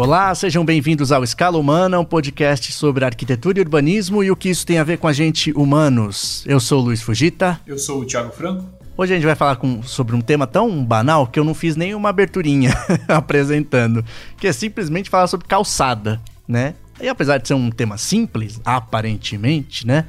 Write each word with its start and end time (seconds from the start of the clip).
Olá, 0.00 0.34
sejam 0.34 0.64
bem-vindos 0.64 1.12
ao 1.12 1.22
Escala 1.22 1.58
Humana, 1.58 2.00
um 2.00 2.06
podcast 2.06 2.72
sobre 2.72 3.04
arquitetura 3.04 3.58
e 3.58 3.60
urbanismo 3.60 4.24
e 4.24 4.30
o 4.30 4.34
que 4.34 4.48
isso 4.48 4.64
tem 4.64 4.78
a 4.78 4.82
ver 4.82 4.96
com 4.96 5.06
a 5.06 5.12
gente 5.12 5.52
humanos. 5.52 6.42
Eu 6.46 6.58
sou 6.58 6.80
o 6.80 6.84
Luiz 6.84 7.02
Fugita. 7.02 7.60
Eu 7.66 7.76
sou 7.76 8.00
o 8.00 8.06
Thiago 8.06 8.32
Franco. 8.32 8.64
Hoje 8.96 9.12
a 9.12 9.16
gente 9.16 9.26
vai 9.26 9.34
falar 9.34 9.56
com, 9.56 9.82
sobre 9.82 10.16
um 10.16 10.22
tema 10.22 10.46
tão 10.46 10.82
banal 10.82 11.26
que 11.26 11.38
eu 11.38 11.44
não 11.44 11.52
fiz 11.52 11.76
nenhuma 11.76 12.08
aberturinha 12.08 12.72
apresentando, 13.06 14.02
que 14.38 14.46
é 14.46 14.54
simplesmente 14.54 15.10
falar 15.10 15.26
sobre 15.26 15.46
calçada, 15.46 16.18
né? 16.48 16.76
E 16.98 17.06
apesar 17.06 17.36
de 17.36 17.48
ser 17.48 17.54
um 17.54 17.70
tema 17.70 17.98
simples, 17.98 18.58
aparentemente, 18.64 19.86
né? 19.86 20.06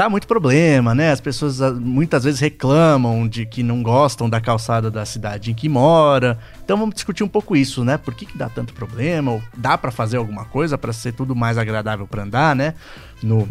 Dá 0.00 0.08
muito 0.08 0.26
problema, 0.26 0.94
né? 0.94 1.12
As 1.12 1.20
pessoas 1.20 1.60
ah, 1.60 1.72
muitas 1.72 2.24
vezes 2.24 2.40
reclamam 2.40 3.28
de 3.28 3.44
que 3.44 3.62
não 3.62 3.82
gostam 3.82 4.30
da 4.30 4.40
calçada 4.40 4.90
da 4.90 5.04
cidade 5.04 5.50
em 5.50 5.54
que 5.54 5.68
mora. 5.68 6.38
Então 6.64 6.78
vamos 6.78 6.94
discutir 6.94 7.22
um 7.22 7.28
pouco 7.28 7.54
isso, 7.54 7.84
né? 7.84 7.98
Por 7.98 8.14
que, 8.14 8.24
que 8.24 8.38
dá 8.38 8.48
tanto 8.48 8.72
problema? 8.72 9.32
Ou 9.32 9.42
dá 9.54 9.76
para 9.76 9.90
fazer 9.90 10.16
alguma 10.16 10.46
coisa 10.46 10.78
para 10.78 10.90
ser 10.90 11.12
tudo 11.12 11.36
mais 11.36 11.58
agradável 11.58 12.06
para 12.06 12.22
andar, 12.22 12.56
né? 12.56 12.72
No 13.22 13.46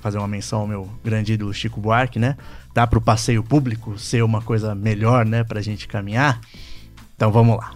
fazer 0.00 0.18
uma 0.18 0.26
menção 0.26 0.62
ao 0.62 0.66
meu 0.66 0.90
grande 1.04 1.34
ídolo 1.34 1.54
Chico 1.54 1.80
Buarque, 1.80 2.18
né? 2.18 2.36
Dá 2.74 2.88
para 2.88 2.98
o 2.98 3.00
passeio 3.00 3.44
público 3.44 3.96
ser 3.96 4.24
uma 4.24 4.42
coisa 4.42 4.74
melhor, 4.74 5.24
né, 5.24 5.44
pra 5.44 5.62
gente 5.62 5.86
caminhar? 5.86 6.40
Então 7.14 7.30
vamos 7.30 7.56
lá. 7.56 7.70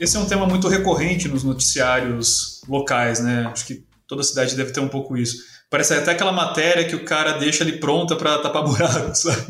Esse 0.00 0.16
é 0.16 0.20
um 0.20 0.24
tema 0.24 0.46
muito 0.46 0.66
recorrente 0.66 1.28
nos 1.28 1.44
noticiários 1.44 2.62
locais, 2.66 3.20
né? 3.20 3.46
Acho 3.52 3.66
que 3.66 3.84
toda 4.08 4.22
cidade 4.22 4.56
deve 4.56 4.72
ter 4.72 4.80
um 4.80 4.88
pouco 4.88 5.14
isso. 5.14 5.36
Parece 5.68 5.92
até 5.92 6.12
aquela 6.12 6.32
matéria 6.32 6.86
que 6.86 6.96
o 6.96 7.04
cara 7.04 7.38
deixa 7.38 7.62
ali 7.62 7.78
pronta 7.78 8.16
para 8.16 8.38
tapar 8.38 8.64
buraco, 8.66 9.14
sabe? 9.14 9.46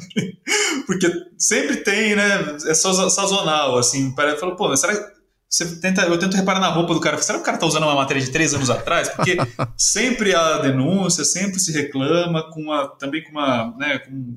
Porque 0.87 1.09
sempre 1.39 1.77
tem, 1.77 2.17
né? 2.17 2.57
É 2.67 2.75
sazonal, 2.75 3.79
assim. 3.79 4.13
Fala, 4.15 4.57
pô, 4.57 4.77
será 4.77 4.97
que 4.97 5.21
você 5.49 5.81
tenta, 5.81 6.03
eu 6.03 6.19
tento 6.19 6.37
reparar 6.37 6.61
na 6.61 6.69
roupa 6.69 6.95
do 6.95 7.01
cara. 7.01 7.17
Será 7.19 7.39
que 7.39 7.43
o 7.43 7.47
cara 7.47 7.59
tá 7.59 7.67
usando 7.67 7.85
uma 7.85 7.95
matéria 7.95 8.23
de 8.23 8.31
três 8.31 8.53
anos 8.53 8.71
atrás? 8.71 9.09
Porque 9.09 9.37
sempre 9.79 10.35
há 10.35 10.59
denúncia, 10.59 11.25
sempre 11.25 11.61
se 11.61 11.73
reclama, 11.73 12.51
com 12.51 12.63
uma, 12.63 12.89
também 12.99 13.23
com 13.23 13.31
uma, 13.31 13.73
né, 13.79 13.99
com 14.01 14.37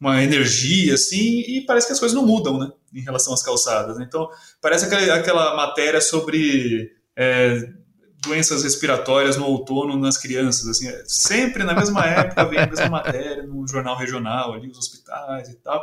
uma 0.00 0.22
energia, 0.22 0.94
assim, 0.94 1.40
e 1.40 1.64
parece 1.66 1.86
que 1.86 1.92
as 1.92 2.00
coisas 2.00 2.16
não 2.16 2.26
mudam, 2.26 2.58
né? 2.58 2.70
em 2.92 3.00
relação 3.00 3.32
às 3.32 3.42
calçadas. 3.42 3.96
Né? 3.98 4.04
Então, 4.08 4.28
parece 4.60 4.84
aquela, 4.86 5.14
aquela 5.14 5.56
matéria 5.56 6.00
sobre 6.00 6.90
é, 7.16 7.68
doenças 8.22 8.62
respiratórias 8.62 9.36
no 9.36 9.46
outono 9.46 9.96
nas 9.96 10.18
crianças. 10.18 10.66
Assim, 10.68 10.88
é, 10.88 11.02
sempre 11.06 11.64
na 11.64 11.74
mesma 11.74 12.04
época 12.04 12.44
vem 12.44 12.58
a 12.58 12.66
mesma 12.66 12.88
matéria 12.90 13.42
no 13.44 13.66
jornal 13.66 13.96
regional, 13.96 14.54
ali, 14.54 14.68
os 14.68 14.78
hospitais 14.78 15.48
e 15.48 15.56
tal. 15.56 15.82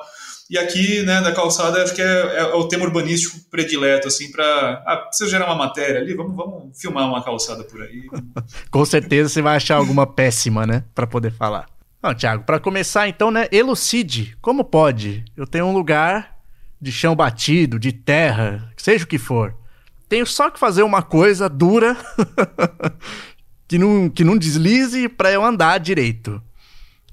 E 0.50 0.58
aqui, 0.58 1.04
né, 1.04 1.22
da 1.22 1.34
calçada, 1.34 1.84
acho 1.84 1.96
que 1.96 2.02
é, 2.02 2.40
é 2.40 2.44
o 2.56 2.68
tema 2.68 2.86
urbanístico 2.86 3.40
predileto, 3.50 4.08
assim, 4.08 4.32
para. 4.32 4.84
Ah, 4.86 4.98
precisa 4.98 5.30
gerar 5.30 5.48
uma 5.48 5.56
matéria 5.56 6.02
ali, 6.02 6.14
vamos, 6.14 6.36
vamos 6.36 6.80
filmar 6.80 7.08
uma 7.08 7.24
calçada 7.24 7.64
por 7.64 7.82
aí. 7.82 8.08
Com 8.72 8.86
certeza 8.86 9.30
você 9.30 9.42
vai 9.42 9.56
achar 9.56 9.76
alguma 9.76 10.06
péssima, 10.06 10.66
né, 10.66 10.84
para 10.94 11.08
poder 11.08 11.32
falar. 11.32 11.77
Não, 12.02 12.14
Thiago, 12.14 12.44
para 12.44 12.60
começar 12.60 13.08
então, 13.08 13.32
né, 13.32 13.48
elucide, 13.52 14.38
como 14.42 14.64
pode? 14.64 15.26
Eu 15.36 15.48
tenho 15.48 15.66
um 15.66 15.74
lugar 15.74 16.38
de 16.80 16.92
chão 16.92 17.16
batido, 17.16 17.80
de 17.80 17.92
terra, 17.92 18.72
seja 18.78 19.04
o 19.04 19.08
que 19.08 19.18
for. 19.18 19.56
Tenho 20.08 20.26
só 20.26 20.50
que 20.50 20.60
fazer 20.60 20.84
uma 20.84 21.02
coisa 21.02 21.50
dura 21.50 21.98
que, 23.68 23.78
não, 23.78 24.10
que 24.10 24.24
não 24.24 24.38
deslize 24.38 25.10
para 25.10 25.32
eu 25.32 25.44
andar 25.44 25.80
direito. 25.80 26.42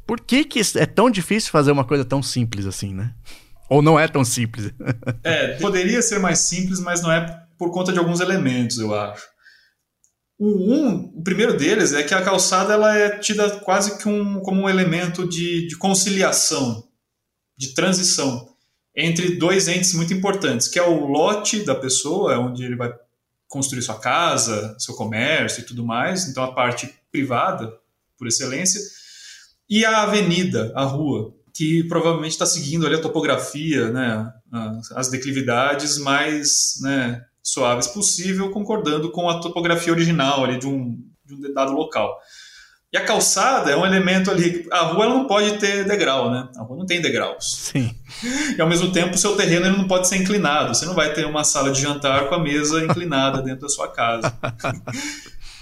Por 0.07 0.21
que, 0.21 0.45
que 0.45 0.61
é 0.77 0.87
tão 0.87 1.11
difícil 1.11 1.51
fazer 1.51 1.73
uma 1.73 1.85
coisa 1.85 2.05
tão 2.05 2.23
simples 2.23 2.67
assim, 2.67 2.95
né? 2.95 3.15
Ou 3.71 3.81
não 3.81 3.99
é 3.99 4.07
tão 4.07 4.25
simples? 4.25 4.71
é, 5.25 5.55
poderia 5.57 6.03
ser 6.03 6.19
mais 6.21 6.41
simples, 6.41 6.79
mas 6.79 7.03
não 7.03 7.11
é 7.11 7.43
por 7.59 7.71
conta 7.71 7.93
de 7.93 7.99
alguns 7.99 8.21
elementos, 8.21 8.79
eu 8.79 8.95
acho. 8.95 9.34
O, 10.39 10.49
um, 10.49 11.13
o 11.17 11.23
primeiro 11.23 11.57
deles 11.57 11.93
é 11.93 12.03
que 12.03 12.15
a 12.15 12.23
calçada 12.23 12.73
ela 12.73 12.97
é 12.97 13.19
tida 13.19 13.61
quase 13.61 13.99
que 13.99 14.09
um, 14.09 14.41
como 14.41 14.63
um 14.63 14.69
elemento 14.69 15.29
de, 15.29 15.69
de 15.69 15.77
conciliação, 15.77 16.89
de 17.57 17.75
transição 17.75 18.53
entre 18.97 19.37
dois 19.37 19.69
entes 19.69 19.93
muito 19.95 20.15
importantes, 20.15 20.69
que 20.69 20.79
é 20.79 20.83
o 20.83 21.07
lote 21.07 21.65
da 21.65 21.75
pessoa, 21.75 22.33
é 22.33 22.39
onde 22.39 22.65
ele 22.65 22.77
vai 22.77 22.93
construir 23.49 23.83
sua 23.83 23.99
casa, 23.99 24.77
seu 24.79 24.95
comércio 24.95 25.63
e 25.63 25.65
tudo 25.65 25.85
mais, 25.85 26.29
então 26.29 26.43
a 26.43 26.53
parte 26.53 26.93
privada, 27.11 27.73
por 28.17 28.27
excelência, 28.27 28.81
e 29.69 29.85
a 29.85 30.03
avenida, 30.03 30.73
a 30.75 30.85
rua, 30.85 31.35
que 31.53 31.85
provavelmente 31.85 32.33
está 32.33 32.47
seguindo 32.47 32.87
ali 32.87 32.97
a 32.97 33.01
topografia, 33.01 33.91
né, 33.91 34.33
as 34.95 35.09
declividades 35.09 35.99
mais 35.99 36.75
né, 36.83 37.25
suaves 37.45 37.87
possível, 37.89 38.51
concordando 38.51 39.11
com 39.13 39.29
a 39.29 39.39
topografia 39.39 39.93
original 39.93 40.43
ali 40.43 40.59
de 40.59 40.67
um, 40.67 40.97
de 41.27 41.35
um 41.35 41.53
dado 41.53 41.73
local. 41.73 42.19
E 42.91 42.97
a 42.97 43.05
calçada 43.05 43.73
é 43.73 43.77
um 43.77 43.85
elemento 43.85 44.31
ali. 44.31 44.67
A 44.71 44.83
rua 44.83 45.05
ela 45.05 45.15
não 45.15 45.27
pode 45.27 45.59
ter 45.59 45.85
degrau, 45.85 46.31
né? 46.31 46.49
A 46.57 46.63
rua 46.63 46.79
não 46.79 46.87
tem 46.87 47.03
degraus. 47.03 47.71
Sim. 47.73 47.93
E 48.57 48.61
ao 48.61 48.69
mesmo 48.69 48.93
tempo, 48.93 49.17
o 49.17 49.19
seu 49.19 49.37
terreno 49.37 49.67
ele 49.67 49.77
não 49.77 49.89
pode 49.89 50.07
ser 50.07 50.17
inclinado. 50.17 50.73
Você 50.73 50.87
não 50.87 50.95
vai 50.95 51.13
ter 51.13 51.27
uma 51.27 51.43
sala 51.43 51.73
de 51.73 51.81
jantar 51.81 52.29
com 52.29 52.37
a 52.37 52.39
mesa 52.39 52.85
inclinada 52.85 53.43
dentro 53.43 53.63
da 53.63 53.69
sua 53.69 53.89
casa. 53.89 54.33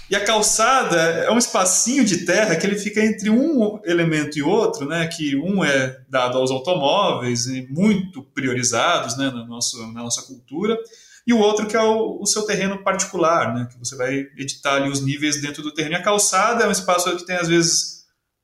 E 0.09 0.15
a 0.15 0.23
calçada 0.23 0.95
é 0.95 1.31
um 1.31 1.39
espacinho 1.39 2.03
de 2.05 2.25
terra 2.25 2.55
que 2.55 2.67
ele 2.67 2.77
fica 2.77 3.03
entre 3.03 3.31
um 3.31 3.79
elemento 3.83 4.37
e 4.37 4.43
outro, 4.43 4.85
né? 4.85 5.07
Que 5.07 5.35
um 5.35 5.63
é 5.63 5.97
dado 6.07 6.37
aos 6.37 6.51
automóveis 6.51 7.47
e 7.47 7.65
muito 7.71 8.21
priorizados, 8.21 9.17
né? 9.17 9.31
Na, 9.31 9.43
nosso, 9.43 9.81
na 9.91 10.03
nossa 10.03 10.21
cultura 10.21 10.77
e 11.25 11.33
o 11.33 11.39
outro 11.39 11.67
que 11.67 11.75
é 11.75 11.81
o, 11.81 12.19
o, 12.21 12.25
seu 12.25 12.43
terreno 12.43 12.83
particular, 12.83 13.53
né, 13.53 13.67
que 13.71 13.79
você 13.79 13.95
vai 13.95 14.13
editar 14.37 14.75
ali 14.75 14.89
os 14.89 15.01
níveis 15.01 15.41
dentro 15.41 15.63
do 15.63 15.73
terreno. 15.73 15.95
E 15.95 15.97
a 15.97 16.03
calçada 16.03 16.65
é 16.65 16.67
um 16.67 16.71
espaço 16.71 17.15
que 17.15 17.25
tem 17.25 17.37
às 17.37 17.47
vezes 17.47 18.03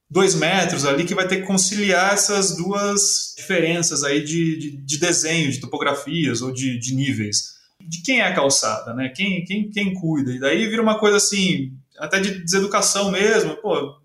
dois 0.09 0.33
metros 0.33 0.85
ali 0.85 1.05
que 1.05 1.13
vai 1.13 1.27
ter 1.27 1.41
que 1.41 1.47
conciliar 1.47 2.13
essas 2.13 2.55
duas 2.55 3.35
diferenças 3.37 4.03
aí 4.03 4.23
de, 4.23 4.57
de, 4.57 4.77
de 4.77 4.97
desenho, 4.97 5.51
de 5.51 5.59
topografias 5.59 6.41
ou 6.41 6.51
de, 6.51 6.79
de, 6.79 6.95
níveis. 6.95 7.59
De 7.81 8.01
quem 8.01 8.21
é 8.21 8.27
a 8.27 8.33
calçada, 8.33 8.93
né? 8.93 9.09
Quem, 9.09 9.43
quem, 9.43 9.69
quem 9.69 9.93
cuida? 9.93 10.31
E 10.31 10.39
daí 10.39 10.67
vira 10.67 10.81
uma 10.81 10.97
coisa 10.99 11.17
assim, 11.17 11.73
até 11.97 12.19
de 12.19 12.43
deseducação 12.43 13.11
mesmo. 13.11 13.55
Pô, 13.57 13.99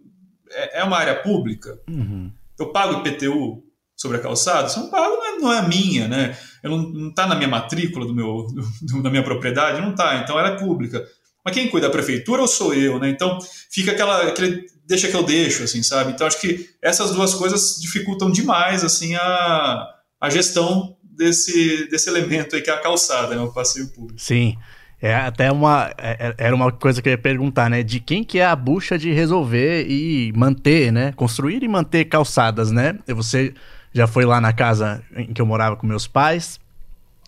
é, 0.51 0.81
é 0.81 0.85
uma 0.85 0.99
área 0.99 1.23
pública. 1.23 1.81
Uhum. 1.89 2.31
Eu 2.59 2.71
pago 2.71 3.07
IPTU 3.07 3.65
sobre 3.97 4.19
a 4.19 4.21
calçada? 4.21 4.67
Isso 4.67 4.81
não 4.81 4.91
pago, 4.91 5.15
não 5.15 5.27
é, 5.27 5.39
não 5.39 5.53
é 5.53 5.69
minha, 5.69 6.09
né? 6.09 6.37
Eu 6.65 6.71
não 6.71 7.11
está 7.11 7.27
na 7.27 7.35
minha 7.35 7.49
matrícula 7.49 8.07
do 8.07 8.15
meu, 8.15 8.47
do, 8.83 9.11
minha 9.11 9.23
propriedade, 9.23 9.83
não 9.83 9.91
está, 9.91 10.17
então 10.17 10.39
ela 10.39 10.49
é 10.49 10.59
pública. 10.59 11.05
Mas 11.45 11.55
quem 11.55 11.69
cuida 11.69 11.89
da 11.89 11.93
prefeitura 11.93 12.41
ou 12.41 12.49
sou 12.49 12.73
eu, 12.73 12.99
né? 12.99 13.11
Então 13.11 13.39
fica 13.71 13.93
aquela, 13.93 14.29
aquele 14.29 14.65
deixa 14.87 15.09
que 15.09 15.15
eu 15.15 15.23
deixo, 15.23 15.63
assim, 15.63 15.83
sabe? 15.83 16.13
Então 16.13 16.27
acho 16.27 16.41
que 16.41 16.71
essas 16.81 17.11
duas 17.11 17.35
coisas 17.35 17.77
dificultam 17.79 18.33
demais, 18.33 18.83
assim, 18.83 19.15
a, 19.15 19.87
a 20.19 20.31
gestão 20.31 20.97
desse, 21.03 21.87
desse 21.91 22.09
elemento 22.09 22.57
aí 22.57 22.63
que 22.63 22.71
é 22.71 22.73
a 22.73 22.81
calçada, 22.81 23.37
né? 23.37 23.43
O 23.43 23.53
passeio 23.53 23.89
público. 23.89 24.19
Sim. 24.19 24.57
É 25.03 25.15
até 25.15 25.53
uma. 25.53 25.93
É, 25.99 26.29
é, 26.29 26.35
era 26.39 26.57
uma 26.57 26.73
coisa 26.73 27.03
que 27.03 27.11
eu 27.11 27.11
ia 27.11 27.19
perguntar, 27.19 27.69
né? 27.69 27.83
De 27.83 28.01
quem 28.01 28.25
que 28.25 28.39
é 28.39 28.47
a 28.47 28.57
bucha 28.57 28.97
de 28.97 29.13
resolver 29.13 29.87
e 29.87 30.33
manter, 30.35 30.91
né? 30.91 31.13
Construir 31.13 31.63
e 31.63 31.69
manter 31.69 32.07
calçadas, 32.07 32.71
né? 32.71 32.99
Você 33.09 33.53
já 33.95 34.09
foi 34.09 34.25
lá 34.25 34.41
na 34.41 34.53
casa 34.53 35.03
em 35.17 35.33
que 35.33 35.41
eu 35.41 35.47
morava 35.47 35.77
com 35.77 35.87
meus 35.87 36.07
pais. 36.07 36.61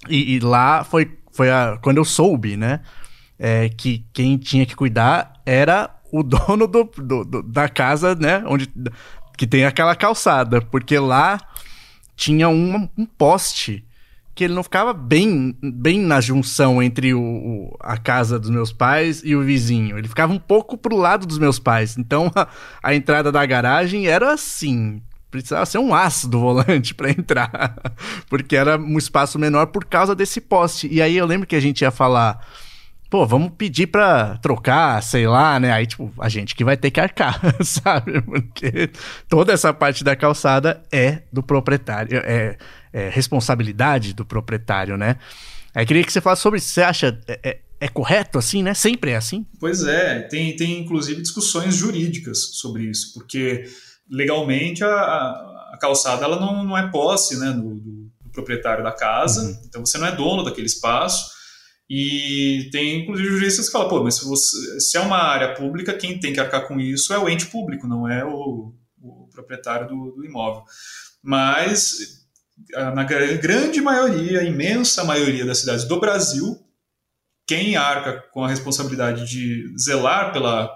E, 0.08 0.34
e 0.34 0.40
lá 0.40 0.82
foi, 0.82 1.16
foi 1.32 1.50
a, 1.50 1.78
quando 1.80 1.98
eu 1.98 2.04
soube, 2.04 2.56
né? 2.56 2.80
É, 3.38 3.68
que 3.68 4.04
quem 4.12 4.36
tinha 4.36 4.66
que 4.66 4.74
cuidar 4.74 5.40
era 5.46 5.90
o 6.10 6.22
dono 6.24 6.66
do, 6.66 6.84
do, 6.84 7.24
do, 7.24 7.42
da 7.42 7.68
casa, 7.68 8.14
né? 8.16 8.42
Onde, 8.46 8.68
que 9.38 9.46
tem 9.46 9.64
aquela 9.64 9.94
calçada. 9.94 10.60
Porque 10.60 10.98
lá 10.98 11.38
tinha 12.16 12.48
um, 12.48 12.88
um 12.98 13.06
poste 13.06 13.84
que 14.34 14.44
ele 14.44 14.52
não 14.52 14.62
ficava 14.62 14.92
bem, 14.92 15.56
bem 15.62 15.98
na 15.98 16.20
junção 16.20 16.82
entre 16.82 17.14
o, 17.14 17.20
o, 17.20 17.76
a 17.80 17.96
casa 17.96 18.38
dos 18.38 18.50
meus 18.50 18.70
pais 18.70 19.22
e 19.24 19.34
o 19.34 19.42
vizinho. 19.42 19.96
Ele 19.96 20.08
ficava 20.08 20.32
um 20.32 20.38
pouco 20.38 20.76
pro 20.76 20.96
lado 20.96 21.26
dos 21.26 21.38
meus 21.38 21.58
pais. 21.58 21.96
Então 21.96 22.30
a, 22.36 22.48
a 22.82 22.94
entrada 22.94 23.30
da 23.30 23.46
garagem 23.46 24.08
era 24.08 24.34
assim, 24.34 25.00
precisava 25.42 25.66
ser 25.66 25.78
um 25.78 25.94
aço 25.94 26.28
do 26.28 26.38
volante 26.40 26.94
para 26.94 27.10
entrar, 27.10 27.76
porque 28.28 28.56
era 28.56 28.78
um 28.78 28.98
espaço 28.98 29.38
menor 29.38 29.66
por 29.66 29.84
causa 29.84 30.14
desse 30.14 30.40
poste. 30.40 30.88
E 30.90 31.00
aí 31.00 31.16
eu 31.16 31.26
lembro 31.26 31.46
que 31.46 31.56
a 31.56 31.60
gente 31.60 31.82
ia 31.82 31.90
falar, 31.90 32.44
pô, 33.10 33.26
vamos 33.26 33.52
pedir 33.56 33.86
para 33.86 34.36
trocar, 34.38 35.02
sei 35.02 35.26
lá, 35.26 35.58
né? 35.58 35.72
Aí 35.72 35.86
tipo, 35.86 36.12
a 36.18 36.28
gente 36.28 36.54
que 36.54 36.64
vai 36.64 36.76
ter 36.76 36.90
que 36.90 37.00
arcar, 37.00 37.40
sabe? 37.62 38.20
Porque 38.22 38.90
toda 39.28 39.52
essa 39.52 39.72
parte 39.72 40.02
da 40.04 40.16
calçada 40.16 40.82
é 40.92 41.22
do 41.32 41.42
proprietário, 41.42 42.18
é, 42.24 42.56
é 42.92 43.08
responsabilidade 43.08 44.12
do 44.14 44.24
proprietário, 44.24 44.96
né? 44.96 45.16
Aí 45.76 45.84
queria 45.84 46.02
que 46.02 46.10
você 46.10 46.22
falasse 46.22 46.40
sobre 46.40 46.58
isso. 46.58 46.68
Você 46.68 46.82
acha 46.82 47.18
é, 47.28 47.38
é, 47.42 47.58
é, 47.80 47.88
correto 47.88 48.38
assim, 48.38 48.62
né? 48.62 48.72
Sempre 48.72 49.10
é 49.10 49.16
assim? 49.16 49.44
Pois 49.60 49.86
é, 49.86 50.20
tem, 50.20 50.56
tem 50.56 50.80
inclusive 50.80 51.20
discussões 51.20 51.74
jurídicas 51.74 52.38
sobre 52.54 52.84
isso, 52.84 53.12
porque 53.12 53.66
legalmente 54.10 54.84
a, 54.84 54.90
a 54.90 55.78
calçada 55.80 56.24
ela 56.24 56.38
não, 56.38 56.64
não 56.64 56.78
é 56.78 56.90
posse 56.90 57.38
né, 57.38 57.52
do, 57.52 57.74
do, 57.74 58.06
proprietário 58.32 58.84
da 58.84 58.92
casa, 58.92 59.42
uhum. 59.42 59.62
então 59.66 59.86
você 59.86 59.96
não 59.96 60.06
é 60.06 60.14
dono 60.14 60.44
daquele 60.44 60.66
espaço. 60.66 61.34
E 61.88 62.68
tem, 62.70 63.00
inclusive, 63.00 63.28
juristas 63.30 63.66
que 63.66 63.72
falam, 63.72 63.88
pô, 63.88 64.02
mas 64.02 64.16
se, 64.16 64.26
você, 64.26 64.80
se 64.80 64.98
é 64.98 65.00
uma 65.00 65.16
área 65.16 65.54
pública, 65.54 65.96
quem 65.96 66.20
tem 66.20 66.32
que 66.32 66.40
arcar 66.40 66.66
com 66.68 66.78
isso 66.78 67.14
é 67.14 67.18
o 67.18 67.28
ente 67.28 67.46
público, 67.46 67.86
não 67.86 68.06
é 68.06 68.24
o, 68.24 68.74
o 69.00 69.28
proprietário 69.32 69.88
do, 69.88 70.10
do 70.10 70.24
imóvel. 70.24 70.64
Mas, 71.22 72.26
na 72.74 73.04
grande 73.04 73.80
maioria, 73.80 74.42
imensa 74.42 75.04
maioria 75.04 75.46
das 75.46 75.58
cidades 75.58 75.84
do 75.84 75.98
Brasil, 75.98 76.58
quem 77.46 77.76
arca 77.76 78.24
com 78.32 78.44
a 78.44 78.48
responsabilidade 78.48 79.26
de 79.26 79.72
zelar 79.78 80.32
pela, 80.32 80.68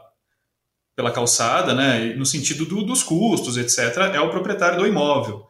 pela 1.00 1.10
calçada, 1.10 1.74
né, 1.74 2.12
no 2.14 2.26
sentido 2.26 2.66
do, 2.66 2.82
dos 2.82 3.02
custos, 3.02 3.56
etc., 3.56 3.96
é 4.12 4.20
o 4.20 4.28
proprietário 4.28 4.78
do 4.78 4.86
imóvel. 4.86 5.46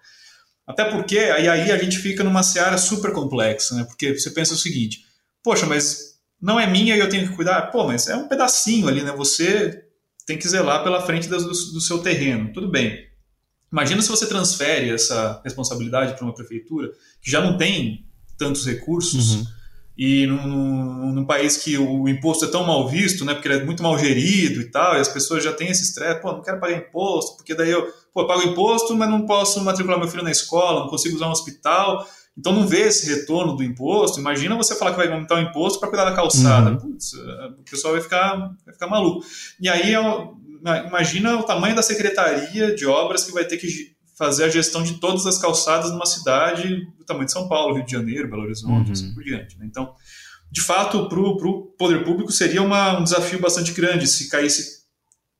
Até 0.64 0.84
porque 0.84 1.18
aí, 1.18 1.48
aí 1.48 1.72
a 1.72 1.76
gente 1.76 1.98
fica 1.98 2.22
numa 2.22 2.44
seara 2.44 2.78
super 2.78 3.12
complexa, 3.12 3.74
né, 3.74 3.82
porque 3.82 4.16
você 4.16 4.30
pensa 4.30 4.54
o 4.54 4.56
seguinte, 4.56 5.04
poxa, 5.42 5.66
mas 5.66 6.20
não 6.40 6.58
é 6.60 6.68
minha 6.68 6.96
e 6.96 7.00
eu 7.00 7.08
tenho 7.08 7.28
que 7.28 7.34
cuidar? 7.34 7.62
Pô, 7.72 7.84
mas 7.84 8.06
é 8.06 8.14
um 8.14 8.28
pedacinho 8.28 8.86
ali, 8.86 9.02
né, 9.02 9.10
você 9.10 9.82
tem 10.24 10.38
que 10.38 10.48
zelar 10.48 10.84
pela 10.84 11.04
frente 11.04 11.28
do, 11.28 11.36
do 11.36 11.80
seu 11.80 11.98
terreno, 11.98 12.52
tudo 12.52 12.68
bem. 12.68 13.08
Imagina 13.72 14.00
se 14.02 14.08
você 14.08 14.26
transfere 14.26 14.90
essa 14.90 15.40
responsabilidade 15.42 16.14
para 16.14 16.24
uma 16.24 16.34
prefeitura 16.34 16.92
que 17.20 17.28
já 17.28 17.40
não 17.40 17.58
tem 17.58 18.06
tantos 18.38 18.64
recursos, 18.64 19.34
uhum 19.34 19.59
e 20.02 20.26
num, 20.26 21.12
num, 21.12 21.26
país 21.26 21.58
que 21.58 21.76
o 21.76 22.08
imposto 22.08 22.46
é 22.46 22.48
tão 22.48 22.64
mal 22.64 22.88
visto, 22.88 23.22
né, 23.22 23.34
porque 23.34 23.46
ele 23.46 23.58
é 23.58 23.64
muito 23.66 23.82
mal 23.82 23.98
gerido 23.98 24.62
e 24.62 24.70
tal, 24.70 24.96
e 24.96 24.98
as 24.98 25.08
pessoas 25.08 25.44
já 25.44 25.52
têm 25.52 25.68
esse 25.68 25.82
estresse, 25.82 26.22
pô, 26.22 26.32
não 26.32 26.40
quero 26.40 26.58
pagar 26.58 26.74
imposto, 26.74 27.36
porque 27.36 27.54
daí 27.54 27.70
eu, 27.70 27.86
pô, 28.10 28.22
eu 28.22 28.26
pago 28.26 28.40
imposto, 28.40 28.96
mas 28.96 29.10
não 29.10 29.26
posso 29.26 29.62
matricular 29.62 30.00
meu 30.00 30.08
filho 30.08 30.24
na 30.24 30.30
escola, 30.30 30.80
não 30.80 30.88
consigo 30.88 31.16
usar 31.16 31.28
um 31.28 31.32
hospital, 31.32 32.08
então 32.34 32.50
não 32.50 32.66
vê 32.66 32.84
esse 32.88 33.14
retorno 33.14 33.54
do 33.54 33.62
imposto. 33.62 34.18
Imagina 34.18 34.56
você 34.56 34.74
falar 34.74 34.92
que 34.92 34.96
vai 34.96 35.12
aumentar 35.12 35.34
o 35.34 35.40
imposto 35.40 35.78
para 35.78 35.90
cuidar 35.90 36.06
da 36.06 36.16
calçada. 36.16 36.70
Uhum. 36.70 36.78
Putz, 36.78 37.12
o 37.12 37.62
pessoal 37.70 37.92
vai 37.92 38.02
ficar, 38.02 38.36
vai 38.64 38.72
ficar 38.72 38.86
maluco. 38.86 39.26
E 39.60 39.68
aí, 39.68 39.92
imagina 40.86 41.36
o 41.36 41.42
tamanho 41.42 41.76
da 41.76 41.82
secretaria 41.82 42.74
de 42.74 42.86
obras 42.86 43.24
que 43.24 43.32
vai 43.32 43.44
ter 43.44 43.58
que 43.58 43.94
fazer 44.20 44.44
a 44.44 44.50
gestão 44.50 44.82
de 44.82 45.00
todas 45.00 45.24
as 45.24 45.38
calçadas 45.38 45.90
numa 45.90 46.04
cidade 46.04 46.84
do 46.98 47.06
tamanho 47.06 47.24
de 47.24 47.32
São 47.32 47.48
Paulo, 47.48 47.76
Rio 47.76 47.86
de 47.86 47.92
Janeiro, 47.92 48.28
Belo 48.28 48.42
Horizonte, 48.42 48.88
uhum. 48.88 48.92
assim 48.92 49.14
por 49.14 49.24
diante. 49.24 49.58
Né? 49.58 49.64
Então, 49.64 49.94
de 50.52 50.60
fato, 50.60 51.08
para 51.08 51.18
o 51.18 51.74
poder 51.78 52.04
público 52.04 52.30
seria 52.30 52.60
uma, 52.60 52.98
um 52.98 53.02
desafio 53.02 53.40
bastante 53.40 53.72
grande 53.72 54.06
se 54.06 54.28
caísse 54.28 54.80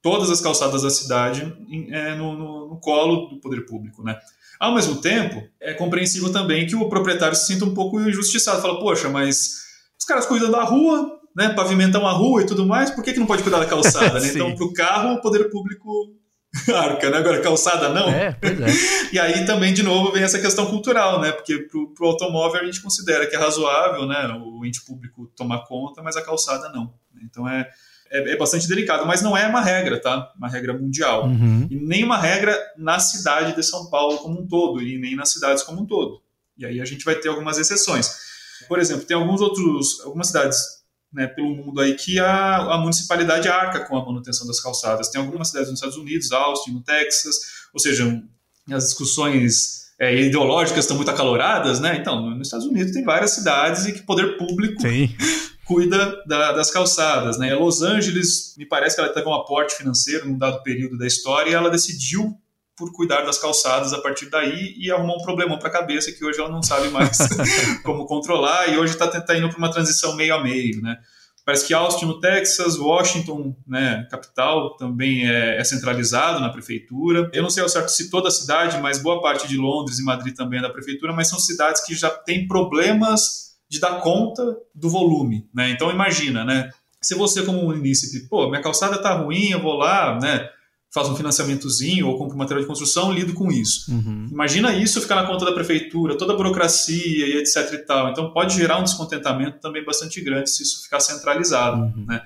todas 0.01 0.31
as 0.31 0.41
calçadas 0.41 0.81
da 0.81 0.89
cidade 0.89 1.55
em, 1.69 1.93
é, 1.93 2.15
no, 2.15 2.33
no, 2.33 2.69
no, 2.71 2.81
colo 2.81 3.27
do 3.27 3.39
poder 3.39 3.67
público. 3.67 4.03
Né? 4.03 4.19
Ao 4.59 4.75
mesmo 4.75 4.97
tempo, 4.97 5.47
é 5.61 5.75
compreensível 5.75 6.33
também 6.33 6.67
que 6.67 6.75
o 6.75 6.89
proprietário 6.89 7.37
se 7.37 7.49
sinta 7.49 7.67
um 7.67 7.75
pouco 7.75 8.01
injustiçado. 8.01 8.63
Fala, 8.63 8.81
poxa, 8.81 9.11
mas 9.11 9.57
os 9.99 10.07
caras 10.07 10.25
cuidam 10.25 10.51
da 10.51 10.65
rua, 10.65 11.21
né, 11.37 11.51
pavimentam 11.51 12.07
a 12.07 12.13
rua 12.13 12.41
e 12.41 12.47
tudo 12.47 12.65
mais, 12.65 12.91
por 12.91 13.05
que, 13.05 13.13
que 13.13 13.21
não 13.21 13.27
pode 13.27 13.43
cuidar 13.43 13.59
da 13.59 13.67
calçada? 13.67 14.19
né? 14.19 14.29
Então, 14.33 14.57
para 14.57 14.65
o 14.65 14.73
carro, 14.73 15.17
o 15.17 15.21
poder 15.21 15.51
público 15.51 16.19
arca, 16.75 17.11
né? 17.11 17.19
Agora 17.19 17.41
calçada 17.41 17.89
não. 17.91 18.09
É, 18.09 18.33
pois 18.33 18.61
é. 18.61 18.67
e 19.13 19.19
aí 19.19 19.45
também, 19.45 19.73
de 19.73 19.83
novo, 19.83 20.13
vem 20.13 20.23
essa 20.23 20.39
questão 20.39 20.67
cultural, 20.67 21.21
né? 21.21 21.31
Porque 21.33 21.59
pro, 21.59 21.95
pro 21.95 22.09
automóvel 22.09 22.61
a 22.61 22.65
gente 22.65 22.83
considera 22.83 23.27
que 23.27 23.37
é 23.37 23.39
razoável, 23.39 24.07
né? 24.07 24.27
O 24.43 24.65
ente 24.65 24.85
público 24.85 25.31
tomar 25.37 25.65
conta, 25.67 26.03
mas 26.03 26.17
a 26.17 26.23
calçada 26.23 26.69
não. 26.71 26.93
Então 27.23 27.49
é, 27.49 27.69
é, 28.11 28.33
é 28.33 28.37
bastante 28.37 28.67
delicado, 28.67 29.07
mas 29.07 29.23
não 29.23 29.37
é 29.37 29.47
uma 29.47 29.61
regra, 29.61 30.01
tá? 30.01 30.33
Uma 30.37 30.49
regra 30.49 30.73
mundial. 30.73 31.27
Uhum. 31.27 31.69
E 31.71 31.77
nem 31.77 32.03
uma 32.03 32.19
regra 32.19 32.59
na 32.77 32.99
cidade 32.99 33.55
de 33.55 33.63
São 33.63 33.89
Paulo 33.89 34.19
como 34.19 34.41
um 34.41 34.47
todo, 34.47 34.83
e 34.83 34.99
nem 34.99 35.15
nas 35.15 35.31
cidades 35.31 35.63
como 35.63 35.83
um 35.83 35.87
todo. 35.87 36.21
E 36.59 36.67
aí 36.67 36.81
a 36.81 36.85
gente 36.85 37.05
vai 37.05 37.15
ter 37.15 37.29
algumas 37.29 37.59
exceções. 37.59 38.29
Por 38.69 38.79
exemplo, 38.79 39.07
tem 39.07 39.17
alguns 39.17 39.41
outros, 39.41 40.01
algumas 40.05 40.27
cidades 40.27 40.80
né, 41.13 41.27
pelo 41.27 41.55
mundo 41.55 41.81
aí 41.81 41.95
que 41.95 42.19
a, 42.19 42.57
a 42.75 42.79
municipalidade 42.79 43.49
arca 43.49 43.85
com 43.85 43.97
a 43.97 44.05
manutenção 44.05 44.47
das 44.47 44.61
calçadas. 44.61 45.09
Tem 45.09 45.21
algumas 45.21 45.49
cidades 45.49 45.71
nos 45.71 45.79
Estados 45.79 45.97
Unidos, 45.97 46.31
Austin, 46.33 46.73
no 46.73 46.83
Texas, 46.83 47.37
ou 47.73 47.81
seja, 47.81 48.23
as 48.71 48.85
discussões 48.85 49.81
é, 49.99 50.17
ideológicas 50.23 50.85
estão 50.85 50.97
muito 50.97 51.11
acaloradas, 51.11 51.81
né? 51.81 51.97
Então, 51.97 52.31
nos 52.31 52.49
Estados 52.49 52.67
Unidos 52.67 52.93
tem 52.93 53.05
várias 53.05 53.33
cidades 53.33 53.87
em 53.87 53.93
que 53.93 54.01
o 54.01 54.07
poder 54.07 54.37
público 54.39 54.81
Sim. 54.81 55.15
cuida 55.67 56.23
da, 56.27 56.53
das 56.53 56.71
calçadas, 56.71 57.39
né? 57.39 57.55
Los 57.55 57.83
Angeles, 57.83 58.55
me 58.57 58.67
parece 58.67 58.97
que 58.97 59.03
ela 59.03 59.13
teve 59.13 59.29
um 59.29 59.35
aporte 59.35 59.75
financeiro 59.75 60.27
num 60.27 60.39
dado 60.39 60.63
período 60.63 60.97
da 60.97 61.07
história 61.07 61.51
e 61.51 61.55
ela 61.55 61.71
decidiu 61.71 62.35
por 62.81 62.91
cuidar 62.93 63.21
das 63.21 63.39
calçadas 63.39 63.93
a 63.93 64.01
partir 64.01 64.31
daí 64.31 64.75
e 64.79 64.91
arrumou 64.91 65.19
um 65.19 65.23
problemão 65.23 65.59
para 65.59 65.69
a 65.69 65.73
cabeça 65.73 66.11
que 66.11 66.25
hoje 66.25 66.41
ela 66.41 66.49
não 66.49 66.63
sabe 66.63 66.89
mais 66.89 67.19
como 67.85 68.07
controlar 68.07 68.69
e 68.69 68.79
hoje 68.79 68.95
está 68.95 69.07
tá 69.07 69.37
indo 69.37 69.51
para 69.51 69.59
uma 69.59 69.71
transição 69.71 70.17
meio 70.17 70.35
a 70.35 70.43
meio, 70.43 70.81
né? 70.81 70.97
Parece 71.45 71.67
que 71.67 71.75
Austin, 71.75 72.07
no 72.07 72.21
Texas, 72.21 72.79
Washington, 72.79 73.55
né, 73.67 74.07
capital, 74.11 74.77
também 74.77 75.29
é, 75.29 75.59
é, 75.59 75.65
centralizado 75.65 76.41
na 76.41 76.49
prefeitura. 76.49 77.31
Eu 77.33 77.43
não 77.43 77.51
sei 77.51 77.63
ao 77.63 77.69
certo 77.69 77.89
se 77.89 78.09
toda 78.09 78.29
a 78.29 78.31
cidade, 78.31 78.79
mas 78.81 79.03
boa 79.03 79.21
parte 79.21 79.49
de 79.49 79.57
Londres 79.57 79.99
e 79.99 80.05
Madrid 80.05 80.35
também 80.35 80.59
é 80.59 80.63
da 80.63 80.71
prefeitura, 80.71 81.13
mas 81.13 81.29
são 81.29 81.39
cidades 81.39 81.85
que 81.85 81.95
já 81.95 82.09
têm 82.09 82.47
problemas 82.47 83.57
de 83.69 83.81
dar 83.81 84.01
conta 84.01 84.57
do 84.75 84.89
volume, 84.89 85.49
né? 85.55 85.71
Então 85.71 85.91
imagina, 85.91 86.45
né? 86.45 86.71
Se 87.03 87.15
você 87.15 87.43
como 87.43 87.63
munícipe, 87.63 88.29
pô, 88.29 88.49
minha 88.49 88.63
calçada 88.63 89.01
tá 89.01 89.15
ruim, 89.15 89.51
eu 89.51 89.61
vou 89.61 89.75
lá, 89.75 90.19
né? 90.21 90.49
Faço 90.93 91.13
um 91.13 91.17
financiamentozinho 91.17 92.09
ou 92.09 92.19
compro 92.19 92.37
material 92.37 92.63
de 92.63 92.67
construção, 92.67 93.13
lido 93.13 93.33
com 93.33 93.51
isso. 93.51 93.93
Uhum. 93.93 94.27
Imagina 94.31 94.75
isso 94.75 95.01
ficar 95.01 95.15
na 95.15 95.27
conta 95.27 95.45
da 95.45 95.53
prefeitura, 95.53 96.19
toda 96.19 96.33
a 96.33 96.37
burocracia 96.37 97.27
e 97.27 97.39
etc 97.39 97.73
e 97.73 97.79
tal. 97.79 98.11
Então 98.11 98.33
pode 98.33 98.57
gerar 98.57 98.79
um 98.79 98.85
descontentamento 98.85 99.61
também 99.61 99.85
bastante 99.85 100.21
grande 100.21 100.51
se 100.51 100.63
isso 100.63 100.83
ficar 100.83 101.01
centralizado, 101.01 101.83
uhum. 101.83 102.07
né? 102.07 102.23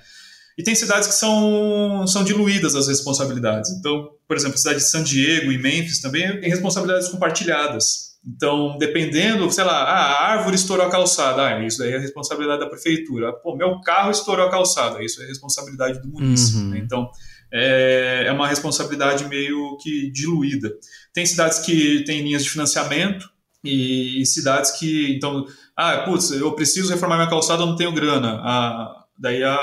E 0.57 0.63
tem 0.63 0.75
cidades 0.75 1.09
que 1.09 1.15
são, 1.15 2.07
são 2.07 2.23
diluídas 2.23 2.77
as 2.77 2.87
responsabilidades. 2.87 3.71
Então, 3.73 4.11
por 4.27 4.37
exemplo, 4.37 4.55
a 4.55 4.59
cidade 4.59 4.79
de 4.79 4.89
San 4.89 5.03
Diego 5.03 5.51
e 5.51 5.59
Memphis 5.59 6.01
também 6.01 6.41
tem 6.41 6.49
responsabilidades 6.49 7.09
compartilhadas. 7.09 8.15
Então, 8.27 8.79
dependendo, 8.79 9.51
sei 9.51 9.65
lá, 9.65 9.83
ah, 9.83 10.13
a 10.13 10.29
árvore 10.31 10.55
estourou 10.55 10.87
a 10.87 10.91
calçada, 10.91 11.45
ah, 11.45 11.67
isso 11.67 11.79
daí 11.79 11.93
é 11.93 11.99
responsabilidade 11.99 12.61
da 12.61 12.69
prefeitura. 12.69 13.33
Pô, 13.33 13.55
meu 13.55 13.81
carro 13.81 14.11
estourou 14.11 14.47
a 14.47 14.51
calçada, 14.51 15.03
isso 15.05 15.21
é 15.23 15.27
responsabilidade 15.27 16.01
do 16.01 16.09
município. 16.09 16.61
Uhum. 16.61 16.71
Né? 16.71 16.79
Então, 16.79 17.11
é, 17.57 18.25
é 18.27 18.33
uma 18.33 18.49
responsabilidade 18.49 19.29
meio 19.29 19.77
que 19.77 20.11
diluída. 20.11 20.75
Tem 21.13 21.25
cidades 21.25 21.61
que 21.61 22.03
têm 22.05 22.23
linhas 22.23 22.43
de 22.43 22.51
financiamento 22.51 23.31
e, 23.63 24.27
cidades 24.27 24.73
que, 24.73 25.15
então, 25.15 25.47
ah, 25.77 25.99
putz, 25.99 26.33
eu 26.33 26.53
preciso 26.53 26.91
reformar 26.91 27.15
minha 27.15 27.31
calçada, 27.31 27.63
eu 27.63 27.67
não 27.67 27.77
tenho 27.77 27.93
grana. 27.93 28.41
Ah, 28.43 29.05
daí 29.17 29.45
a, 29.45 29.55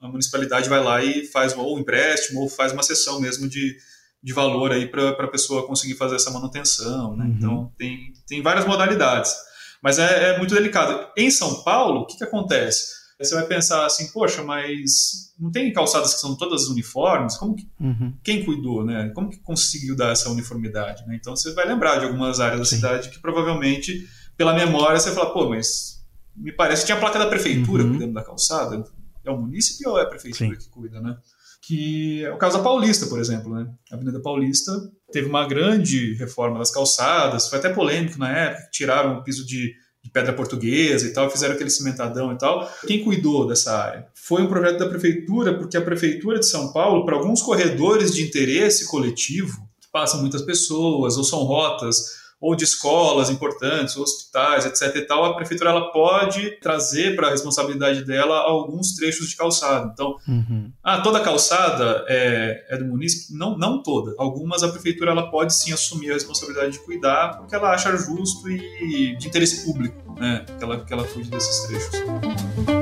a 0.00 0.08
municipalidade 0.08 0.68
vai 0.68 0.82
lá 0.82 1.04
e 1.04 1.24
faz 1.24 1.56
ou 1.56 1.76
um 1.76 1.78
empréstimo 1.78 2.40
ou 2.40 2.48
faz 2.48 2.72
uma 2.72 2.82
sessão 2.82 3.20
mesmo 3.20 3.48
de, 3.48 3.76
de 4.20 4.32
valor 4.32 4.72
aí 4.72 4.88
para 4.88 5.10
a 5.10 5.28
pessoa 5.28 5.68
conseguir 5.68 5.94
fazer 5.94 6.16
essa 6.16 6.32
manutenção. 6.32 7.16
Né? 7.16 7.26
Uhum. 7.26 7.34
Então, 7.36 7.72
tem, 7.78 8.12
tem 8.26 8.42
várias 8.42 8.66
modalidades. 8.66 9.32
Mas 9.80 10.00
é, 10.00 10.30
é 10.30 10.38
muito 10.38 10.52
delicado. 10.52 11.08
Em 11.16 11.30
São 11.30 11.62
Paulo, 11.62 12.00
o 12.00 12.06
que, 12.06 12.18
que 12.18 12.24
acontece? 12.24 12.99
Você 13.24 13.34
vai 13.34 13.46
pensar 13.46 13.84
assim, 13.84 14.10
poxa, 14.12 14.42
mas 14.42 15.34
não 15.38 15.50
tem 15.50 15.72
calçadas 15.72 16.14
que 16.14 16.20
são 16.20 16.34
todas 16.36 16.68
uniformes? 16.68 17.36
Como 17.36 17.54
que, 17.54 17.68
uhum. 17.78 18.14
quem 18.24 18.44
cuidou, 18.44 18.84
né? 18.84 19.10
Como 19.14 19.28
que 19.28 19.38
conseguiu 19.38 19.94
dar 19.94 20.12
essa 20.12 20.30
uniformidade? 20.30 21.06
Né? 21.06 21.16
Então 21.20 21.36
você 21.36 21.52
vai 21.52 21.66
lembrar 21.66 21.98
de 21.98 22.06
algumas 22.06 22.40
áreas 22.40 22.68
Sim. 22.68 22.80
da 22.80 22.88
cidade 22.88 23.10
que 23.10 23.18
provavelmente, 23.20 24.06
pela 24.36 24.54
memória, 24.54 24.98
você 24.98 25.12
fala, 25.12 25.32
pô, 25.32 25.50
mas 25.50 26.02
me 26.34 26.50
parece 26.50 26.82
que 26.82 26.86
tinha 26.86 26.96
a 26.96 27.00
placa 27.00 27.18
da 27.18 27.26
prefeitura 27.26 27.82
uhum. 27.82 27.90
cuidando 27.90 28.14
da 28.14 28.24
calçada. 28.24 28.82
É 29.22 29.30
o 29.30 29.38
município 29.38 29.90
ou 29.90 29.98
é 29.98 30.02
a 30.02 30.06
prefeitura 30.06 30.54
Sim. 30.54 30.56
que 30.56 30.70
cuida, 30.70 31.00
né? 31.00 31.16
Que 31.62 32.24
é 32.24 32.32
o 32.32 32.38
caso 32.38 32.56
da 32.56 32.64
Paulista, 32.64 33.06
por 33.06 33.20
exemplo, 33.20 33.54
né? 33.54 33.70
A 33.92 33.96
Avenida 33.96 34.20
Paulista 34.22 34.72
teve 35.12 35.28
uma 35.28 35.46
grande 35.46 36.14
reforma 36.14 36.58
das 36.58 36.70
calçadas, 36.70 37.48
foi 37.48 37.58
até 37.58 37.68
polêmico 37.68 38.18
na 38.18 38.30
época, 38.30 38.68
tiraram 38.72 39.18
o 39.18 39.22
piso 39.22 39.46
de 39.46 39.74
de 40.02 40.10
pedra 40.10 40.32
portuguesa 40.32 41.06
e 41.06 41.12
tal, 41.12 41.30
fizeram 41.30 41.54
aquele 41.54 41.70
cimentadão 41.70 42.32
e 42.32 42.38
tal. 42.38 42.70
Quem 42.86 43.04
cuidou 43.04 43.46
dessa 43.46 43.76
área? 43.76 44.06
Foi 44.14 44.42
um 44.42 44.48
projeto 44.48 44.78
da 44.78 44.88
prefeitura, 44.88 45.56
porque 45.58 45.76
a 45.76 45.82
prefeitura 45.82 46.38
de 46.38 46.46
São 46.46 46.72
Paulo, 46.72 47.04
para 47.04 47.16
alguns 47.16 47.42
corredores 47.42 48.14
de 48.14 48.22
interesse 48.22 48.88
coletivo, 48.88 49.56
que 49.80 49.88
passam 49.92 50.20
muitas 50.20 50.42
pessoas 50.42 51.16
ou 51.16 51.24
são 51.24 51.40
rotas 51.40 52.19
ou 52.40 52.56
de 52.56 52.64
escolas 52.64 53.28
importantes, 53.28 53.96
hospitais, 53.96 54.64
etc. 54.64 54.96
e 54.96 55.02
tal, 55.02 55.24
a 55.24 55.34
prefeitura 55.34 55.70
ela 55.70 55.92
pode 55.92 56.58
trazer 56.60 57.14
para 57.14 57.28
a 57.28 57.30
responsabilidade 57.30 58.04
dela 58.04 58.38
alguns 58.38 58.94
trechos 58.94 59.28
de 59.28 59.36
calçada. 59.36 59.90
Então, 59.92 60.16
uhum. 60.26 60.72
ah, 60.82 61.00
toda 61.02 61.20
calçada 61.20 62.04
é, 62.08 62.64
é, 62.70 62.78
do 62.78 62.86
município? 62.86 63.36
Não, 63.36 63.58
não 63.58 63.82
toda. 63.82 64.14
Algumas 64.18 64.62
a 64.62 64.68
prefeitura 64.68 65.10
ela 65.10 65.30
pode 65.30 65.54
sim 65.54 65.72
assumir 65.72 66.10
a 66.10 66.14
responsabilidade 66.14 66.72
de 66.72 66.78
cuidar, 66.78 67.36
porque 67.36 67.54
ela 67.54 67.72
acha 67.72 67.94
justo 67.96 68.48
e 68.48 69.16
de 69.16 69.28
interesse 69.28 69.66
público, 69.66 70.14
né, 70.18 70.46
que 70.58 70.64
ela, 70.64 70.84
que 70.84 70.92
ela 70.92 71.04
cuide 71.04 71.30
desses 71.30 71.66
trechos. 71.66 72.79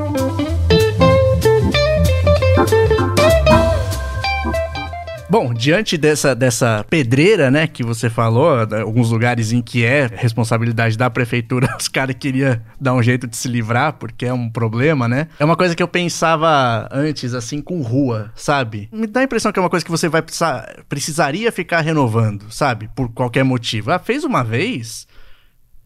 Bom, 5.31 5.53
diante 5.53 5.99
dessa, 5.99 6.35
dessa 6.35 6.87
pedreira, 6.89 7.51
né, 7.51 7.67
que 7.67 7.83
você 7.83 8.09
falou, 8.09 8.67
alguns 8.81 9.11
lugares 9.11 9.53
em 9.53 9.61
que 9.61 9.85
é 9.85 10.07
responsabilidade 10.11 10.97
da 10.97 11.11
prefeitura, 11.11 11.69
os 11.79 11.87
caras 11.87 12.17
queriam 12.19 12.59
dar 12.81 12.95
um 12.95 13.03
jeito 13.03 13.27
de 13.27 13.37
se 13.37 13.47
livrar, 13.47 13.93
porque 13.95 14.25
é 14.25 14.33
um 14.33 14.49
problema, 14.49 15.07
né? 15.07 15.29
É 15.39 15.45
uma 15.45 15.55
coisa 15.57 15.77
que 15.77 15.83
eu 15.83 15.89
pensava 15.89 16.89
antes, 16.91 17.35
assim, 17.35 17.61
com 17.61 17.83
rua, 17.83 18.33
sabe? 18.35 18.89
Me 18.91 19.07
dá 19.07 19.21
a 19.21 19.25
impressão 19.25 19.53
que 19.53 19.59
é 19.59 19.63
uma 19.63 19.69
coisa 19.69 19.85
que 19.85 19.91
você 19.91 20.09
vai 20.09 20.23
precisar, 20.23 20.77
precisaria 20.89 21.53
ficar 21.53 21.83
renovando, 21.83 22.51
sabe? 22.51 22.89
Por 22.97 23.11
qualquer 23.11 23.45
motivo. 23.45 23.91
Ah, 23.91 23.99
fez 23.99 24.25
uma 24.25 24.43
vez, 24.43 25.07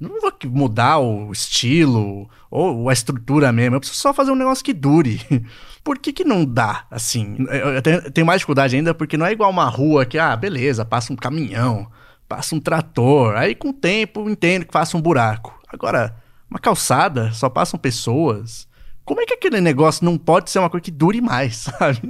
não 0.08 0.20
vou 0.20 0.32
mudar 0.46 0.98
o 0.98 1.30
estilo 1.30 2.28
ou 2.50 2.88
a 2.88 2.92
estrutura 2.92 3.52
mesmo, 3.52 3.76
eu 3.76 3.80
preciso 3.80 4.00
só 4.00 4.12
fazer 4.12 4.32
um 4.32 4.36
negócio 4.36 4.64
que 4.64 4.72
dure. 4.72 5.20
Por 5.84 5.98
que, 5.98 6.12
que 6.12 6.24
não 6.24 6.44
dá, 6.44 6.86
assim? 6.90 7.36
Eu 7.38 8.12
tenho, 8.12 8.26
mais 8.26 8.40
dificuldade 8.40 8.76
ainda 8.76 8.94
porque 8.94 9.16
não 9.16 9.26
é 9.26 9.32
igual 9.32 9.50
uma 9.50 9.68
rua 9.68 10.04
que, 10.04 10.18
ah, 10.18 10.34
beleza, 10.36 10.84
passa 10.84 11.12
um 11.12 11.16
caminhão, 11.16 11.90
passa 12.28 12.54
um 12.54 12.60
trator, 12.60 13.36
aí 13.36 13.54
com 13.54 13.70
o 13.70 13.72
tempo 13.72 14.28
entendo 14.28 14.64
que 14.64 14.72
faça 14.72 14.96
um 14.96 15.00
buraco. 15.00 15.60
Agora, 15.68 16.14
uma 16.50 16.58
calçada, 16.58 17.32
só 17.32 17.48
passam 17.48 17.78
pessoas. 17.78 18.68
Como 19.04 19.20
é 19.20 19.26
que 19.26 19.34
aquele 19.34 19.60
negócio 19.60 20.04
não 20.04 20.16
pode 20.16 20.50
ser 20.50 20.58
uma 20.60 20.70
coisa 20.70 20.84
que 20.84 20.90
dure 20.90 21.20
mais, 21.20 21.56
sabe? 21.78 22.00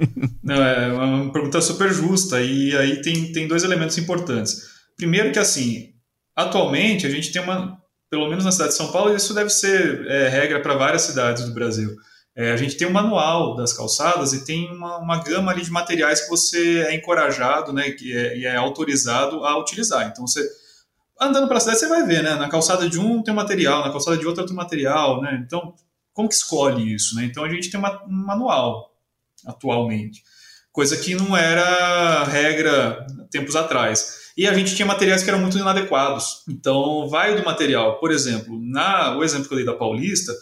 Não, 0.42 0.62
é 0.62 0.92
uma 0.92 1.32
pergunta 1.32 1.60
super 1.60 1.92
justa 1.92 2.42
e 2.42 2.76
aí 2.76 3.00
tem, 3.02 3.32
tem 3.32 3.48
dois 3.48 3.64
elementos 3.64 3.96
importantes. 3.98 4.62
Primeiro 4.96 5.32
que, 5.32 5.38
assim, 5.38 5.92
atualmente 6.36 7.06
a 7.06 7.10
gente 7.10 7.32
tem 7.32 7.40
uma, 7.40 7.81
pelo 8.12 8.28
menos 8.28 8.44
na 8.44 8.52
cidade 8.52 8.70
de 8.70 8.76
São 8.76 8.92
Paulo, 8.92 9.16
isso 9.16 9.34
deve 9.34 9.50
ser 9.50 10.06
é, 10.06 10.28
regra 10.28 10.60
para 10.60 10.76
várias 10.76 11.02
cidades 11.02 11.44
do 11.44 11.52
Brasil 11.52 11.96
é, 12.34 12.52
a 12.52 12.56
gente 12.56 12.76
tem 12.76 12.86
um 12.86 12.92
manual 12.92 13.54
das 13.54 13.74
calçadas 13.74 14.32
e 14.32 14.44
tem 14.44 14.70
uma, 14.72 14.98
uma 14.98 15.22
gama 15.22 15.52
ali 15.52 15.62
de 15.62 15.70
materiais 15.70 16.22
que 16.22 16.30
você 16.30 16.80
é 16.80 16.94
encorajado 16.94 17.72
né, 17.72 17.90
que 17.90 18.16
é, 18.16 18.38
e 18.38 18.46
é 18.46 18.56
autorizado 18.56 19.44
a 19.44 19.58
utilizar. 19.58 20.08
Então, 20.08 20.26
você 20.26 20.42
andando 21.20 21.46
pela 21.46 21.60
cidade, 21.60 21.78
você 21.78 21.88
vai 21.88 22.06
ver, 22.06 22.22
né? 22.22 22.34
Na 22.34 22.48
calçada 22.48 22.88
de 22.88 22.98
um 22.98 23.22
tem 23.22 23.32
um 23.32 23.36
material, 23.36 23.84
na 23.84 23.92
calçada 23.92 24.16
de 24.16 24.26
outro 24.26 24.44
tem 24.44 24.54
um 24.54 24.56
material, 24.56 25.20
né? 25.20 25.42
Então, 25.46 25.74
como 26.12 26.28
que 26.28 26.34
escolhe 26.34 26.94
isso, 26.94 27.14
né? 27.14 27.24
Então, 27.24 27.44
a 27.44 27.48
gente 27.48 27.70
tem 27.70 27.78
uma, 27.78 28.02
um 28.04 28.26
manual 28.26 28.90
atualmente, 29.46 30.22
coisa 30.72 30.96
que 30.96 31.14
não 31.14 31.36
era 31.36 32.24
regra 32.24 33.06
tempos 33.30 33.54
atrás. 33.54 34.21
E 34.36 34.46
a 34.46 34.54
gente 34.54 34.74
tinha 34.74 34.86
materiais 34.86 35.22
que 35.22 35.28
eram 35.28 35.40
muito 35.40 35.58
inadequados. 35.58 36.42
Então, 36.48 37.08
vai 37.08 37.36
do 37.36 37.44
material. 37.44 37.98
Por 37.98 38.10
exemplo, 38.10 38.58
na, 38.60 39.16
o 39.16 39.22
exemplo 39.22 39.46
que 39.46 39.54
eu 39.54 39.56
dei 39.56 39.66
da 39.66 39.74
Paulista, 39.74 40.32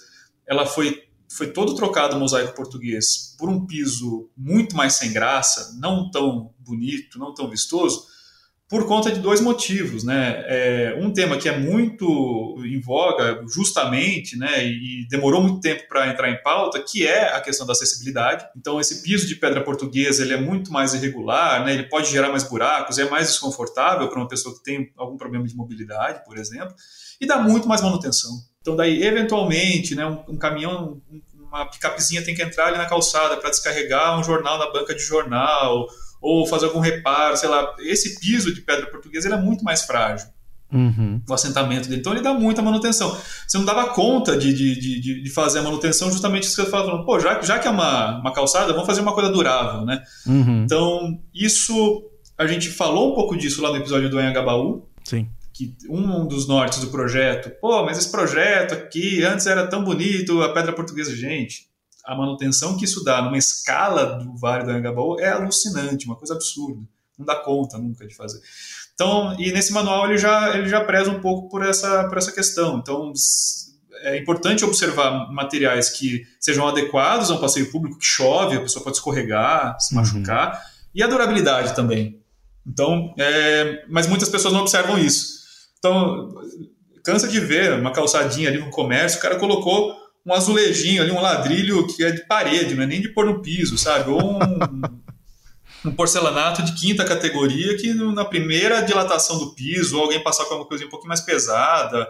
ela 0.47 0.67
foi 0.67 1.05
foi 1.33 1.53
todo 1.53 1.77
trocado 1.77 2.17
o 2.17 2.19
mosaico 2.19 2.57
português 2.57 3.37
por 3.39 3.49
um 3.49 3.65
piso 3.65 4.29
muito 4.37 4.77
mais 4.77 4.95
sem 4.95 5.13
graça, 5.13 5.79
não 5.79 6.11
tão 6.11 6.53
bonito, 6.59 7.21
não 7.21 7.33
tão 7.33 7.49
vistoso, 7.49 8.05
por 8.71 8.87
conta 8.87 9.11
de 9.11 9.19
dois 9.19 9.41
motivos, 9.41 10.05
né? 10.05 10.45
É, 10.47 10.97
um 10.97 11.13
tema 11.13 11.37
que 11.37 11.49
é 11.49 11.59
muito 11.59 12.55
em 12.65 12.81
voga, 12.81 13.45
justamente, 13.53 14.39
né, 14.39 14.65
e 14.65 15.09
demorou 15.11 15.43
muito 15.43 15.61
tempo 15.61 15.89
para 15.89 16.07
entrar 16.07 16.31
em 16.31 16.41
pauta, 16.41 16.81
que 16.81 17.05
é 17.05 17.35
a 17.35 17.41
questão 17.41 17.67
da 17.67 17.73
acessibilidade. 17.73 18.47
Então, 18.57 18.81
esse 18.81 19.03
piso 19.03 19.27
de 19.27 19.35
pedra 19.35 19.61
portuguesa 19.65 20.23
ele 20.23 20.35
é 20.35 20.41
muito 20.41 20.73
mais 20.73 20.95
irregular, 20.95 21.65
né? 21.65 21.75
Ele 21.75 21.83
pode 21.89 22.09
gerar 22.09 22.29
mais 22.29 22.45
buracos, 22.45 22.97
é 22.97 23.11
mais 23.11 23.27
desconfortável 23.27 24.09
para 24.09 24.21
uma 24.21 24.29
pessoa 24.29 24.55
que 24.55 24.63
tem 24.63 24.93
algum 24.97 25.17
problema 25.17 25.45
de 25.49 25.57
mobilidade, 25.57 26.25
por 26.25 26.39
exemplo, 26.39 26.73
e 27.21 27.27
dá 27.27 27.39
muito 27.39 27.67
mais 27.67 27.83
manutenção. 27.83 28.31
Então, 28.61 28.77
daí, 28.77 29.03
eventualmente, 29.03 29.97
né, 29.97 30.07
um, 30.07 30.35
um 30.35 30.39
caminhão, 30.39 31.03
uma 31.35 31.67
picapezinha 31.69 32.23
tem 32.23 32.37
que 32.37 32.43
entrar 32.43 32.69
ali 32.69 32.79
na 32.79 32.87
calçada 32.87 33.37
para 33.37 33.51
descarregar 33.51 34.17
um 34.17 34.23
jornal 34.23 34.59
na 34.59 34.71
banca 34.71 34.95
de 34.95 35.03
jornal, 35.03 35.89
ou 36.21 36.47
fazer 36.47 36.67
algum 36.67 36.81
reparo, 36.81 37.37
sei 37.37 37.49
lá. 37.49 37.75
Esse 37.81 38.21
piso 38.21 38.55
de 38.55 38.61
pedra 38.61 38.87
portuguesa 38.87 39.29
ele 39.29 39.35
é 39.35 39.41
muito 39.41 39.65
mais 39.65 39.83
frágil. 39.83 40.29
Uhum. 40.73 41.21
O 41.29 41.35
assentamento 41.35 41.89
dele. 41.89 42.01
Então 42.01 42.13
ele 42.13 42.23
dá 42.23 42.33
muita 42.33 42.63
manutenção. 42.63 43.17
Você 43.47 43.59
não 43.59 43.65
dava 43.65 43.89
conta 43.89 44.37
de, 44.37 44.53
de, 44.53 44.79
de, 44.79 45.23
de 45.23 45.31
fazer 45.31 45.59
a 45.59 45.63
manutenção, 45.63 46.11
justamente 46.11 46.45
isso 46.45 46.57
que 46.57 46.63
você 46.63 46.71
falando, 46.71 47.05
pô, 47.05 47.19
já, 47.19 47.41
já 47.43 47.59
que 47.59 47.67
é 47.67 47.71
uma, 47.71 48.21
uma 48.21 48.33
calçada, 48.33 48.73
vamos 48.73 48.87
fazer 48.87 49.01
uma 49.01 49.13
coisa 49.13 49.31
durável, 49.31 49.85
né? 49.85 50.03
Uhum. 50.27 50.63
Então, 50.65 51.19
isso. 51.35 52.07
A 52.39 52.47
gente 52.47 52.71
falou 52.71 53.13
um 53.13 53.15
pouco 53.15 53.37
disso 53.37 53.61
lá 53.61 53.71
no 53.71 53.77
episódio 53.77 54.09
do 54.09 54.19
Anhangabaú. 54.19 54.89
Sim 55.05 55.29
que 55.53 55.77
um 55.91 56.27
dos 56.27 56.49
nortes 56.49 56.81
do 56.81 56.87
projeto, 56.87 57.51
pô, 57.61 57.85
mas 57.85 57.99
esse 57.99 58.11
projeto 58.11 58.73
aqui 58.73 59.23
antes 59.23 59.47
era 59.47 59.67
tão 59.67 59.85
bonito, 59.85 60.41
a 60.43 60.55
pedra 60.55 60.73
portuguesa, 60.73 61.15
gente, 61.15 61.67
a 62.11 62.17
manutenção 62.17 62.77
que 62.77 62.85
isso 62.85 63.05
dá 63.05 63.23
numa 63.23 63.39
escala 63.39 64.19
do 64.19 64.37
Vale 64.37 64.65
do 64.65 64.71
Anhangabaú 64.71 65.21
é 65.21 65.29
alucinante, 65.29 66.07
uma 66.07 66.17
coisa 66.17 66.35
absurda, 66.35 66.83
não 67.17 67.25
dá 67.25 67.37
conta 67.37 67.79
nunca 67.79 68.05
de 68.05 68.17
fazer. 68.17 68.41
Então, 68.93 69.37
e 69.39 69.53
nesse 69.53 69.73
manual 69.73 70.07
ele 70.07 70.19
já 70.19 70.57
ele 70.57 70.69
já 70.69 70.85
preza 70.85 71.09
um 71.09 71.21
pouco 71.21 71.49
por 71.49 71.65
essa 71.65 72.09
por 72.09 72.19
essa 72.19 72.33
questão. 72.33 72.79
Então, 72.79 73.13
é 74.03 74.19
importante 74.19 74.65
observar 74.65 75.31
materiais 75.33 75.89
que 75.89 76.27
sejam 76.41 76.67
adequados 76.67 77.31
a 77.31 77.35
um 77.35 77.39
passeio 77.39 77.71
público 77.71 77.97
que 77.97 78.05
chove, 78.05 78.57
a 78.57 78.61
pessoa 78.61 78.83
pode 78.83 78.97
escorregar, 78.97 79.79
se 79.79 79.95
uhum. 79.95 80.01
machucar, 80.01 80.61
e 80.93 81.05
a 81.05 81.07
durabilidade 81.07 81.77
também. 81.77 82.21
Então, 82.67 83.15
é, 83.17 83.85
mas 83.89 84.09
muitas 84.09 84.29
pessoas 84.29 84.53
não 84.53 84.63
observam 84.63 84.99
isso. 84.99 85.39
Então, 85.79 86.35
cansa 87.05 87.29
de 87.29 87.39
ver 87.39 87.75
uma 87.75 87.93
calçadinha 87.93 88.49
ali 88.49 88.59
no 88.59 88.71
comércio, 88.71 89.21
o 89.21 89.23
cara 89.23 89.37
colocou 89.37 90.10
um 90.27 90.35
azulejinho 90.35 91.03
ali, 91.03 91.11
um 91.11 91.21
ladrilho 91.21 91.87
que 91.87 92.05
é 92.05 92.11
de 92.11 92.27
parede, 92.27 92.75
não 92.75 92.83
é 92.83 92.87
nem 92.87 93.01
de 93.01 93.09
pôr 93.09 93.27
no 93.27 93.41
piso, 93.41 93.77
sabe? 93.79 94.11
Ou 94.11 94.35
um, 94.35 94.39
um 95.89 95.93
porcelanato 95.93 96.63
de 96.63 96.75
quinta 96.75 97.05
categoria 97.05 97.77
que 97.77 97.93
na 97.95 98.25
primeira 98.25 98.83
dilatação 98.83 99.39
do 99.39 99.55
piso, 99.55 99.97
ou 99.97 100.05
alguém 100.05 100.23
passar 100.23 100.45
com 100.45 100.57
uma 100.57 100.67
coisa 100.67 100.85
um 100.85 100.91
pouquinho 100.91 101.09
mais 101.09 101.21
pesada, 101.21 102.09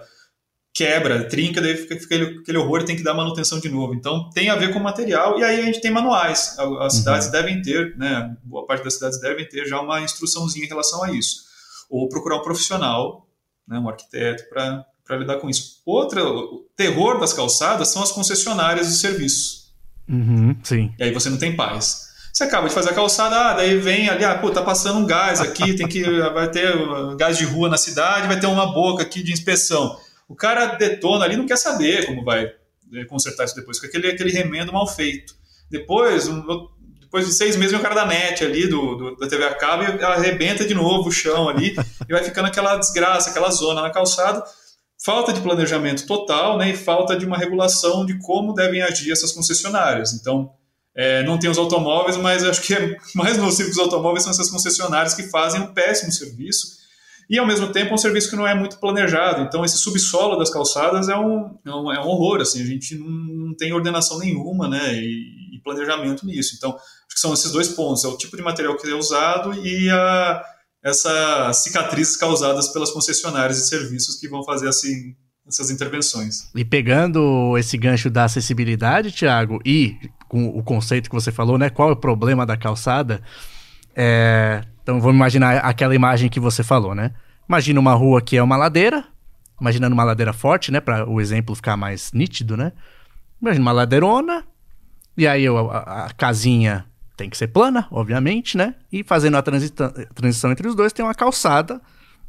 quebra, 0.74 1.28
trinca, 1.28 1.60
daí 1.60 1.76
fica, 1.76 1.94
fica 1.94 2.14
aquele, 2.14 2.38
aquele 2.38 2.58
horror 2.58 2.80
e 2.80 2.84
tem 2.84 2.96
que 2.96 3.02
dar 3.02 3.14
manutenção 3.14 3.60
de 3.60 3.68
novo. 3.68 3.94
Então 3.94 4.30
tem 4.30 4.50
a 4.50 4.56
ver 4.56 4.72
com 4.72 4.78
o 4.78 4.82
material 4.82 5.38
e 5.38 5.44
aí 5.44 5.60
a 5.60 5.64
gente 5.64 5.80
tem 5.80 5.90
manuais. 5.90 6.56
As 6.58 6.66
uhum. 6.66 6.90
cidades 6.90 7.30
devem 7.30 7.62
ter, 7.62 7.96
né? 7.96 8.36
Boa 8.42 8.66
parte 8.66 8.84
das 8.84 8.94
cidades 8.94 9.20
devem 9.20 9.48
ter 9.48 9.66
já 9.66 9.80
uma 9.80 10.00
instruçãozinha 10.00 10.64
em 10.64 10.68
relação 10.68 11.02
a 11.02 11.12
isso. 11.12 11.48
Ou 11.88 12.08
procurar 12.08 12.36
um 12.36 12.42
profissional 12.42 13.26
né, 13.70 13.78
um 13.78 13.88
arquiteto, 13.88 14.48
para 14.48 14.84
lidar 15.16 15.36
com 15.36 15.48
isso. 15.48 15.80
Outro 15.84 16.66
terror 16.76 17.18
das 17.18 17.32
calçadas 17.32 17.88
são 17.88 18.02
as 18.02 18.12
concessionárias 18.12 18.88
de 18.88 18.94
serviços. 18.94 19.72
Uhum, 20.08 20.56
sim. 20.62 20.92
E 20.98 21.04
aí 21.04 21.12
você 21.12 21.30
não 21.30 21.38
tem 21.38 21.54
paz. 21.54 22.10
Você 22.32 22.44
acaba 22.44 22.68
de 22.68 22.74
fazer 22.74 22.90
a 22.90 22.94
calçada, 22.94 23.36
ah, 23.36 23.54
daí 23.54 23.76
vem 23.78 24.08
ali, 24.08 24.24
ah, 24.24 24.38
pô, 24.38 24.50
tá 24.50 24.62
passando 24.62 24.98
um 25.00 25.06
gás 25.06 25.40
aqui, 25.40 25.74
tem 25.74 25.88
que 25.88 26.02
vai 26.32 26.50
ter 26.50 26.72
gás 27.16 27.36
de 27.36 27.44
rua 27.44 27.68
na 27.68 27.76
cidade, 27.76 28.28
vai 28.28 28.38
ter 28.38 28.46
uma 28.46 28.72
boca 28.72 29.02
aqui 29.02 29.22
de 29.22 29.32
inspeção. 29.32 29.98
O 30.28 30.34
cara 30.34 30.66
detona 30.76 31.24
ali, 31.24 31.36
não 31.36 31.46
quer 31.46 31.56
saber 31.56 32.06
como 32.06 32.24
vai 32.24 32.44
eh, 32.94 33.04
consertar 33.06 33.44
isso 33.44 33.56
depois, 33.56 33.78
porque 33.78 33.96
aquele 33.96 34.14
aquele 34.14 34.30
remendo 34.30 34.72
mal 34.72 34.86
feito. 34.86 35.34
Depois, 35.68 36.28
um, 36.28 36.68
depois 37.00 37.26
de 37.26 37.32
seis 37.32 37.56
meses 37.56 37.72
vem 37.72 37.80
o 37.80 37.82
cara 37.82 37.96
da 37.96 38.06
net 38.06 38.44
ali, 38.44 38.68
do, 38.68 38.94
do 38.94 39.16
da 39.16 39.26
TV 39.26 39.44
a 39.44 39.54
cabo, 39.54 39.82
e 39.82 40.04
arrebenta 40.04 40.64
de 40.64 40.74
novo 40.74 41.08
o 41.08 41.12
chão 41.12 41.48
ali, 41.48 41.74
e 42.08 42.12
vai 42.12 42.22
ficando 42.22 42.46
aquela 42.46 42.76
desgraça, 42.76 43.30
aquela 43.30 43.50
zona 43.50 43.82
na 43.82 43.90
calçada. 43.90 44.44
Falta 45.02 45.32
de 45.32 45.40
planejamento 45.40 46.06
total, 46.06 46.58
né, 46.58 46.70
e 46.70 46.76
falta 46.76 47.16
de 47.16 47.24
uma 47.24 47.38
regulação 47.38 48.04
de 48.04 48.18
como 48.18 48.52
devem 48.52 48.82
agir 48.82 49.10
essas 49.10 49.32
concessionárias. 49.32 50.12
Então, 50.12 50.52
é, 50.94 51.22
não 51.22 51.38
tem 51.38 51.48
os 51.48 51.56
automóveis, 51.56 52.16
mas 52.16 52.44
acho 52.44 52.60
que 52.62 52.74
é 52.74 52.96
mais 53.14 53.38
nocivo 53.38 53.70
que 53.70 53.76
os 53.76 53.82
automóveis 53.82 54.24
são 54.24 54.32
essas 54.32 54.50
concessionárias 54.50 55.14
que 55.14 55.22
fazem 55.24 55.60
um 55.60 55.72
péssimo 55.72 56.12
serviço 56.12 56.80
e 57.30 57.38
ao 57.38 57.46
mesmo 57.46 57.68
tempo 57.68 57.92
é 57.92 57.94
um 57.94 57.98
serviço 57.98 58.28
que 58.28 58.34
não 58.34 58.44
é 58.44 58.56
muito 58.56 58.78
planejado. 58.80 59.42
Então 59.42 59.64
esse 59.64 59.78
subsolo 59.78 60.36
das 60.36 60.50
calçadas 60.50 61.08
é 61.08 61.16
um, 61.16 61.56
é 61.64 61.70
um, 61.70 61.92
é 61.92 62.00
um 62.00 62.08
horror, 62.08 62.40
assim, 62.40 62.60
a 62.60 62.66
gente 62.66 62.96
não, 62.96 63.08
não 63.08 63.54
tem 63.54 63.72
ordenação 63.72 64.18
nenhuma, 64.18 64.68
né, 64.68 64.94
e, 64.94 65.56
e, 65.56 65.60
planejamento 65.62 66.26
nisso. 66.26 66.56
Então 66.56 66.70
acho 66.72 67.14
que 67.14 67.20
são 67.20 67.32
esses 67.32 67.52
dois 67.52 67.68
pontos, 67.68 68.04
é 68.04 68.08
o 68.08 68.16
tipo 68.16 68.36
de 68.36 68.42
material 68.42 68.76
que 68.76 68.90
é 68.90 68.94
usado 68.94 69.54
e 69.64 69.88
a, 69.88 70.42
essas 70.82 71.62
cicatrizes 71.62 72.16
causadas 72.16 72.68
pelas 72.68 72.90
concessionárias 72.90 73.58
de 73.58 73.68
serviços 73.68 74.16
que 74.16 74.28
vão 74.28 74.44
fazer 74.44 74.68
assim 74.68 75.14
essas 75.46 75.70
intervenções. 75.70 76.48
E 76.54 76.64
pegando 76.64 77.56
esse 77.58 77.76
gancho 77.76 78.08
da 78.08 78.24
acessibilidade, 78.24 79.10
Tiago, 79.10 79.60
e 79.64 79.96
com 80.28 80.46
o 80.46 80.62
conceito 80.62 81.10
que 81.10 81.14
você 81.14 81.32
falou, 81.32 81.58
né, 81.58 81.68
qual 81.68 81.90
é 81.90 81.92
o 81.92 81.96
problema 81.96 82.46
da 82.46 82.56
calçada? 82.56 83.20
É, 83.94 84.62
então 84.82 85.00
vamos 85.00 85.16
imaginar 85.16 85.58
aquela 85.58 85.94
imagem 85.94 86.28
que 86.28 86.38
você 86.38 86.62
falou, 86.62 86.94
né? 86.94 87.12
Imagina 87.48 87.80
uma 87.80 87.94
rua 87.94 88.22
que 88.22 88.36
é 88.36 88.42
uma 88.42 88.56
ladeira, 88.56 89.04
imaginando 89.60 89.92
uma 89.92 90.04
ladeira 90.04 90.32
forte, 90.32 90.70
né, 90.70 90.80
para 90.80 91.08
o 91.08 91.20
exemplo 91.20 91.54
ficar 91.54 91.76
mais 91.76 92.12
nítido, 92.12 92.56
né? 92.56 92.72
Imagina 93.42 93.62
uma 93.62 93.72
ladeirona, 93.72 94.44
e 95.16 95.26
aí 95.26 95.46
a, 95.46 96.04
a, 96.06 96.10
casinha 96.16 96.86
tem 97.20 97.28
que 97.28 97.36
ser 97.36 97.48
plana, 97.48 97.86
obviamente, 97.90 98.56
né? 98.56 98.74
E 98.90 99.04
fazendo 99.04 99.36
a 99.36 99.42
transição 99.42 100.50
entre 100.50 100.66
os 100.66 100.74
dois 100.74 100.90
tem 100.90 101.04
uma 101.04 101.14
calçada. 101.14 101.78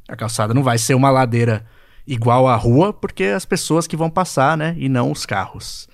A 0.06 0.18
calçada 0.18 0.54
não 0.54 0.64
vai 0.64 0.78
ser 0.78 0.96
uma 0.96 1.10
ladeira 1.10 1.66
igual 2.06 2.46
à 2.46 2.58
rua, 2.58 2.92
porque 2.92 3.24
as 3.24 3.46
pessoas 3.46 3.88
que 3.88 3.96
vão 3.96 4.10
passar, 4.10 4.58
né? 4.58 4.76
E 4.78 4.90
não 4.90 5.10
os 5.10 5.26
carros. 5.26 5.88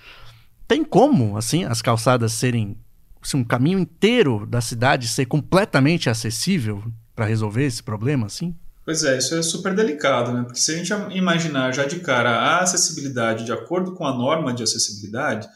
Tem 0.66 0.82
como, 0.82 1.36
assim, 1.36 1.62
as 1.62 1.80
calçadas 1.80 2.32
serem 2.32 2.76
assim, 3.22 3.36
um 3.36 3.44
caminho 3.44 3.78
inteiro 3.78 4.44
da 4.44 4.60
cidade 4.60 5.06
ser 5.06 5.26
completamente 5.26 6.10
acessível 6.10 6.82
para 7.14 7.26
resolver 7.26 7.64
esse 7.64 7.82
problema, 7.82 8.26
assim? 8.26 8.52
Pois 8.84 9.04
é, 9.04 9.16
isso 9.16 9.36
é 9.36 9.42
super 9.42 9.76
delicado, 9.76 10.32
né? 10.32 10.42
Porque 10.42 10.58
se 10.58 10.72
a 10.72 10.76
gente 10.76 10.92
imaginar 11.16 11.72
já 11.72 11.84
de 11.84 12.00
cara 12.00 12.30
a 12.30 12.62
acessibilidade 12.62 13.44
de 13.44 13.52
acordo 13.52 13.92
com 13.92 14.04
a 14.04 14.12
norma 14.12 14.52
de 14.52 14.64
acessibilidade, 14.64 15.48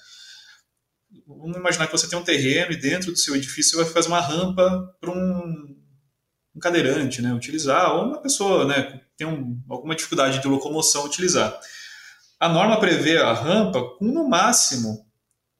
vamos 1.27 1.57
imaginar 1.57 1.87
que 1.87 1.93
você 1.93 2.09
tem 2.09 2.19
um 2.19 2.25
terreno 2.25 2.73
e 2.73 2.77
dentro 2.77 3.13
do 3.13 3.19
seu 3.19 3.37
edifício 3.37 3.77
você 3.77 3.85
vai 3.85 3.93
fazer 3.93 4.09
uma 4.09 4.21
rampa 4.21 4.95
para 5.01 5.11
um, 5.11 5.77
um, 6.55 6.61
cadeirante 6.61 7.23
né, 7.23 7.33
utilizar, 7.33 7.95
ou 7.95 8.07
uma 8.07 8.21
pessoa 8.21 8.65
né, 8.67 8.83
que 8.83 9.01
tem 9.17 9.27
um, 9.27 9.61
alguma 9.69 9.95
dificuldade 9.95 10.41
de 10.41 10.49
locomoção 10.49 11.05
utilizar. 11.05 11.59
A 12.39 12.49
norma 12.49 12.81
prevê 12.81 13.19
a 13.19 13.33
rampa 13.33 13.83
com 13.99 14.07
no 14.07 14.29
máximo 14.29 15.07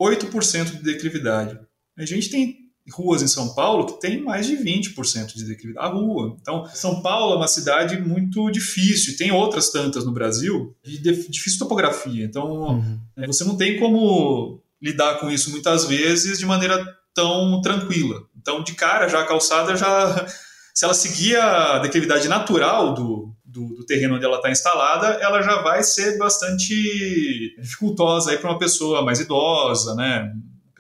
8% 0.01 0.65
de 0.65 0.83
declividade. 0.83 1.59
A 1.97 2.05
gente 2.05 2.29
tem 2.29 2.63
ruas 2.91 3.23
em 3.23 3.29
São 3.29 3.55
Paulo 3.55 3.87
que 3.87 4.01
tem 4.01 4.21
mais 4.23 4.47
de 4.47 4.57
20% 4.57 5.35
de 5.35 5.45
declividade. 5.45 5.87
A 5.87 5.91
rua. 5.91 6.37
Então, 6.41 6.67
São 6.75 7.01
Paulo 7.01 7.35
é 7.35 7.37
uma 7.37 7.49
cidade 7.49 8.01
muito 8.01 8.51
difícil. 8.51 9.17
Tem 9.17 9.31
outras 9.31 9.71
tantas 9.71 10.05
no 10.05 10.13
Brasil 10.13 10.75
de 10.83 10.99
difícil 10.99 11.59
topografia. 11.59 12.25
Então, 12.25 12.51
uhum. 12.51 13.01
Né, 13.17 13.27
você 13.27 13.45
não 13.45 13.57
tem 13.57 13.79
como 13.79 14.62
lidar 14.83 15.21
com 15.21 15.31
isso 15.31 15.51
muitas 15.51 15.85
vezes 15.85 16.39
de 16.39 16.47
maneira 16.47 16.85
tão 17.15 17.61
tranquila. 17.61 18.21
Então, 18.37 18.63
de 18.63 18.75
cara, 18.75 19.09
já 19.09 19.21
a 19.21 19.27
calçada 19.27 19.77
já 19.77 20.27
se 20.75 20.85
ela 20.85 20.95
seguir 20.95 21.37
a 21.37 21.79
declividade 21.79 22.29
natural 22.29 22.95
do, 22.95 23.35
do, 23.45 23.75
do 23.75 23.87
terreno 23.87 24.17
onde 24.17 24.25
ela 24.25 24.37
está 24.37 24.51
instalada, 24.51 25.07
ela 25.21 25.43
já 25.43 25.63
vai 25.63 25.83
ser 25.83 26.19
bastante 26.19 27.55
dificultosa 27.61 28.37
para 28.39 28.51
uma 28.51 28.59
pessoa 28.59 29.03
mais 29.03 29.21
idosa, 29.21 29.95
né? 29.95 30.33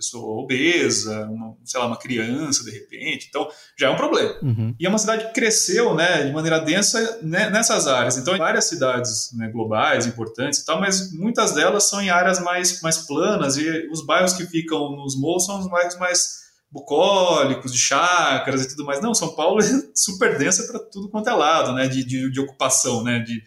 Pessoa 0.03 0.43
obesa, 0.43 1.27
uma, 1.27 1.57
sei 1.65 1.79
lá, 1.79 1.87
uma 1.87 1.97
criança 1.97 2.65
de 2.65 2.73
repente. 2.73 3.27
Então, 3.29 3.49
já 3.79 3.87
é 3.87 3.91
um 3.91 3.97
problema. 3.97 4.35
Uhum. 4.43 4.75
E 4.79 4.85
é 4.85 4.89
uma 4.89 4.99
cidade 4.99 5.27
que 5.27 5.33
cresceu, 5.33 5.95
né, 5.95 6.25
de 6.25 6.33
maneira 6.33 6.59
densa 6.59 7.21
né, 7.23 7.49
nessas 7.49 7.87
áreas. 7.87 8.19
Então, 8.19 8.37
várias 8.37 8.65
cidades 8.65 9.31
né, 9.35 9.49
globais, 9.49 10.07
importantes 10.07 10.59
e 10.59 10.67
tal, 10.67 10.81
mas 10.81 11.13
muitas 11.13 11.55
delas 11.55 11.89
são 11.89 12.03
em 12.03 12.11
áreas 12.11 12.41
mais, 12.41 12.83
mais 12.83 12.99
planas 12.99 13.57
e 13.57 13.89
os 13.91 14.05
bairros 14.05 14.33
que 14.33 14.45
ficam 14.47 14.97
nos 14.97 15.19
morros 15.19 15.47
são 15.47 15.61
os 15.61 15.71
bairros 15.71 15.97
mais 15.97 16.43
bucólicos, 16.71 17.73
de 17.73 17.79
chácaras 17.79 18.65
e 18.65 18.69
tudo 18.69 18.85
mais. 18.85 19.01
Não, 19.01 19.15
São 19.15 19.35
Paulo 19.35 19.61
é 19.63 19.83
super 19.95 20.37
densa 20.37 20.67
para 20.67 20.81
tudo 20.81 21.09
quanto 21.09 21.29
é 21.29 21.33
lado, 21.33 21.73
né, 21.73 21.87
de, 21.87 22.05
de, 22.05 22.31
de 22.31 22.41
ocupação, 22.41 23.05
né, 23.05 23.21
de, 23.21 23.41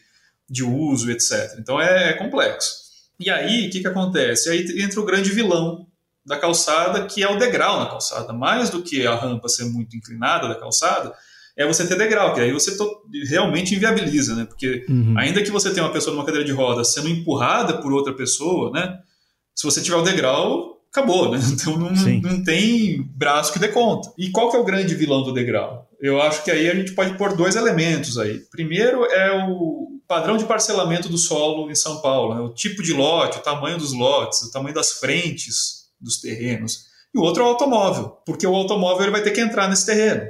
de 0.50 0.64
uso, 0.64 1.12
etc. 1.12 1.58
Então, 1.60 1.82
é, 1.82 2.12
é 2.12 2.14
complexo. 2.14 2.86
E 3.20 3.30
aí, 3.30 3.68
o 3.68 3.70
que, 3.72 3.80
que 3.80 3.88
acontece? 3.88 4.50
Aí 4.50 4.66
entra 4.82 5.00
o 5.00 5.06
grande 5.06 5.32
vilão 5.32 5.88
da 6.26 6.38
calçada, 6.38 7.06
que 7.06 7.22
é 7.22 7.30
o 7.30 7.38
degrau 7.38 7.80
na 7.80 7.86
calçada. 7.86 8.34
Mais 8.34 8.70
do 8.70 8.82
que 8.82 9.06
a 9.06 9.16
rampa 9.16 9.48
ser 9.48 9.66
muito 9.66 9.96
inclinada 9.96 10.48
da 10.48 10.56
calçada, 10.56 11.14
é 11.56 11.66
você 11.66 11.88
ter 11.88 11.98
degrau, 11.98 12.34
que 12.34 12.42
aí 12.42 12.52
você 12.52 12.76
realmente 13.30 13.76
inviabiliza, 13.76 14.36
né? 14.36 14.46
Porque 14.46 14.86
uhum. 14.90 15.14
ainda 15.18 15.42
que 15.42 15.52
você 15.52 15.72
tenha 15.72 15.86
uma 15.86 15.94
pessoa 15.94 16.14
numa 16.14 16.26
cadeira 16.26 16.46
de 16.46 16.52
rodas 16.52 16.94
sendo 16.94 17.08
empurrada 17.08 17.78
por 17.78 17.94
outra 17.94 18.14
pessoa, 18.14 18.72
né? 18.72 19.00
Se 19.54 19.64
você 19.64 19.82
tiver 19.82 19.96
o 19.96 20.02
degrau, 20.02 20.82
acabou, 20.92 21.32
né? 21.32 21.40
Então 21.54 21.78
não, 21.78 21.92
não 21.92 22.44
tem 22.44 23.04
braço 23.16 23.54
que 23.54 23.60
dê 23.60 23.70
conta. 23.70 24.12
E 24.18 24.32
qual 24.32 24.50
que 24.50 24.58
é 24.58 24.60
o 24.60 24.66
grande 24.66 24.96
vilão 24.96 25.24
do 25.24 25.34
degrau? 25.34 25.88
Eu 26.02 26.22
acho 26.22 26.44
que 26.44 26.52
aí 26.52 26.70
a 26.70 26.76
gente 26.76 26.92
pode 26.92 27.18
pôr 27.18 27.36
dois 27.38 27.56
elementos 27.56 28.18
aí. 28.18 28.40
Primeiro 28.52 29.06
é 29.06 29.48
o 29.48 29.88
padrão 30.08 30.36
de 30.36 30.44
parcelamento 30.44 31.08
do 31.08 31.18
solo 31.18 31.72
em 31.72 31.76
São 31.76 32.02
Paulo, 32.02 32.36
né? 32.36 32.42
o 32.42 32.54
tipo 32.54 32.84
de 32.84 32.94
lote, 32.94 33.38
o 33.38 33.42
tamanho 33.42 33.78
dos 33.78 33.94
lotes, 33.94 34.42
o 34.42 34.52
tamanho 34.52 34.76
das 34.76 34.94
frentes 34.94 35.85
dos 36.00 36.20
terrenos. 36.20 36.86
E 37.14 37.18
o 37.18 37.22
outro 37.22 37.44
é 37.44 37.46
o 37.46 37.50
automóvel, 37.50 38.18
porque 38.26 38.46
o 38.46 38.56
automóvel 38.56 39.04
ele 39.04 39.12
vai 39.12 39.24
ter 39.24 39.32
que 39.32 39.42
entrar 39.42 39.70
nesse 39.70 39.86
terreno. 39.86 40.22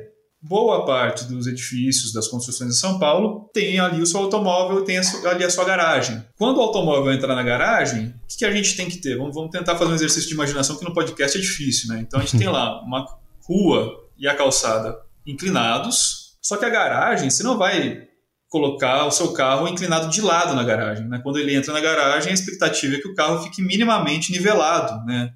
Boa 0.42 0.86
parte 0.86 1.26
dos 1.26 1.48
edifícios, 1.48 2.14
das 2.14 2.28
construções 2.28 2.70
de 2.70 2.78
São 2.78 3.00
Paulo, 3.00 3.50
tem 3.52 3.80
ali 3.80 4.00
o 4.00 4.06
seu 4.06 4.20
automóvel 4.20 4.80
e 4.80 4.86
tem 4.86 5.00
ali 5.26 5.44
a 5.44 5.50
sua 5.50 5.66
garagem. 5.66 6.24
Quando 6.38 6.58
o 6.58 6.62
automóvel 6.62 7.12
entra 7.12 7.34
na 7.34 7.42
garagem, 7.42 8.10
o 8.10 8.38
que, 8.38 8.46
a 8.46 8.52
gente 8.52 8.78
tem 8.78 8.88
que 8.88 8.98
ter? 8.98 9.18
Vamos, 9.18 9.34
vamos 9.34 9.50
tentar 9.50 9.76
fazer 9.76 9.92
um 9.92 9.96
exercício 9.96 10.30
de 10.30 10.36
imaginação 10.36 10.78
que 10.78 10.86
no 10.86 10.94
podcast 10.94 11.36
é 11.36 11.42
difícil, 11.42 11.90
né? 11.90 12.02
Então 12.02 12.20
a 12.20 12.24
gente 12.24 12.38
tem 12.38 12.48
lá 12.48 12.80
uma 12.86 13.04
rua 13.48 14.06
e 14.18 14.28
a 14.28 14.36
calçada 14.36 14.96
inclinados, 15.26 16.38
só 16.40 16.58
que 16.58 16.66
a 16.66 16.70
garagem, 16.70 17.32
você 17.32 17.42
não 17.42 17.58
vai 17.58 18.08
colocar 18.48 19.06
o 19.06 19.12
seu 19.12 19.34
carro 19.34 19.68
inclinado 19.68 20.10
de 20.10 20.22
lado 20.22 20.54
na 20.54 20.64
garagem. 20.64 21.08
Né? 21.08 21.20
Quando 21.24 21.40
ele 21.40 21.56
entra 21.56 21.74
na 21.74 21.82
garagem, 21.82 22.30
a 22.32 22.34
expectativa 22.34 22.96
é 22.96 23.00
que 23.00 23.08
o 23.08 23.16
carro 23.16 23.42
fique 23.42 23.62
minimamente 23.62 24.32
nivelado, 24.32 25.04
né? 25.06 25.34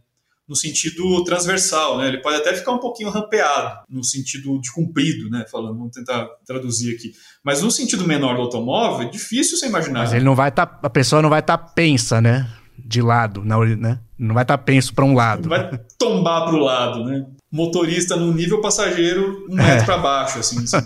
No 0.49 0.55
sentido 0.55 1.23
transversal, 1.23 1.99
né? 1.99 2.07
Ele 2.07 2.17
pode 2.17 2.37
até 2.37 2.55
ficar 2.55 2.71
um 2.71 2.79
pouquinho 2.79 3.11
rampeado, 3.11 3.81
no 3.87 4.03
sentido 4.03 4.59
de 4.59 4.71
comprido, 4.71 5.29
né? 5.29 5.45
Falando, 5.49 5.77
vamos 5.77 5.91
tentar 5.91 6.27
traduzir 6.43 6.95
aqui. 6.95 7.11
Mas 7.43 7.61
no 7.61 7.69
sentido 7.69 8.07
menor 8.07 8.35
do 8.35 8.41
automóvel, 8.41 9.07
é 9.07 9.11
difícil 9.11 9.57
você 9.57 9.67
imaginar. 9.67 9.99
Mas 9.99 10.13
ele 10.13 10.25
não 10.25 10.33
vai 10.33 10.49
estar, 10.49 10.65
tá, 10.65 10.79
a 10.81 10.89
pessoa 10.89 11.21
não 11.21 11.29
vai 11.29 11.41
estar 11.41 11.55
tá 11.55 11.63
pensa, 11.63 12.19
né? 12.19 12.51
De 12.75 12.99
lado, 12.99 13.45
na, 13.45 13.59
né? 13.63 13.99
Não 14.17 14.33
vai 14.33 14.43
estar 14.43 14.57
tá 14.57 14.63
penso 14.63 14.91
para 14.91 15.05
um 15.05 15.13
lado. 15.13 15.47
Não 15.47 15.49
vai 15.49 15.79
tombar 15.99 16.45
para 16.45 16.55
o 16.55 16.59
lado, 16.59 17.05
né? 17.05 17.27
Motorista 17.51 18.15
no 18.15 18.33
nível 18.33 18.59
passageiro 18.59 19.45
um 19.47 19.55
metro 19.55 19.83
é. 19.83 19.85
para 19.85 19.97
baixo, 19.99 20.39
assim, 20.39 20.63
assim. 20.63 20.77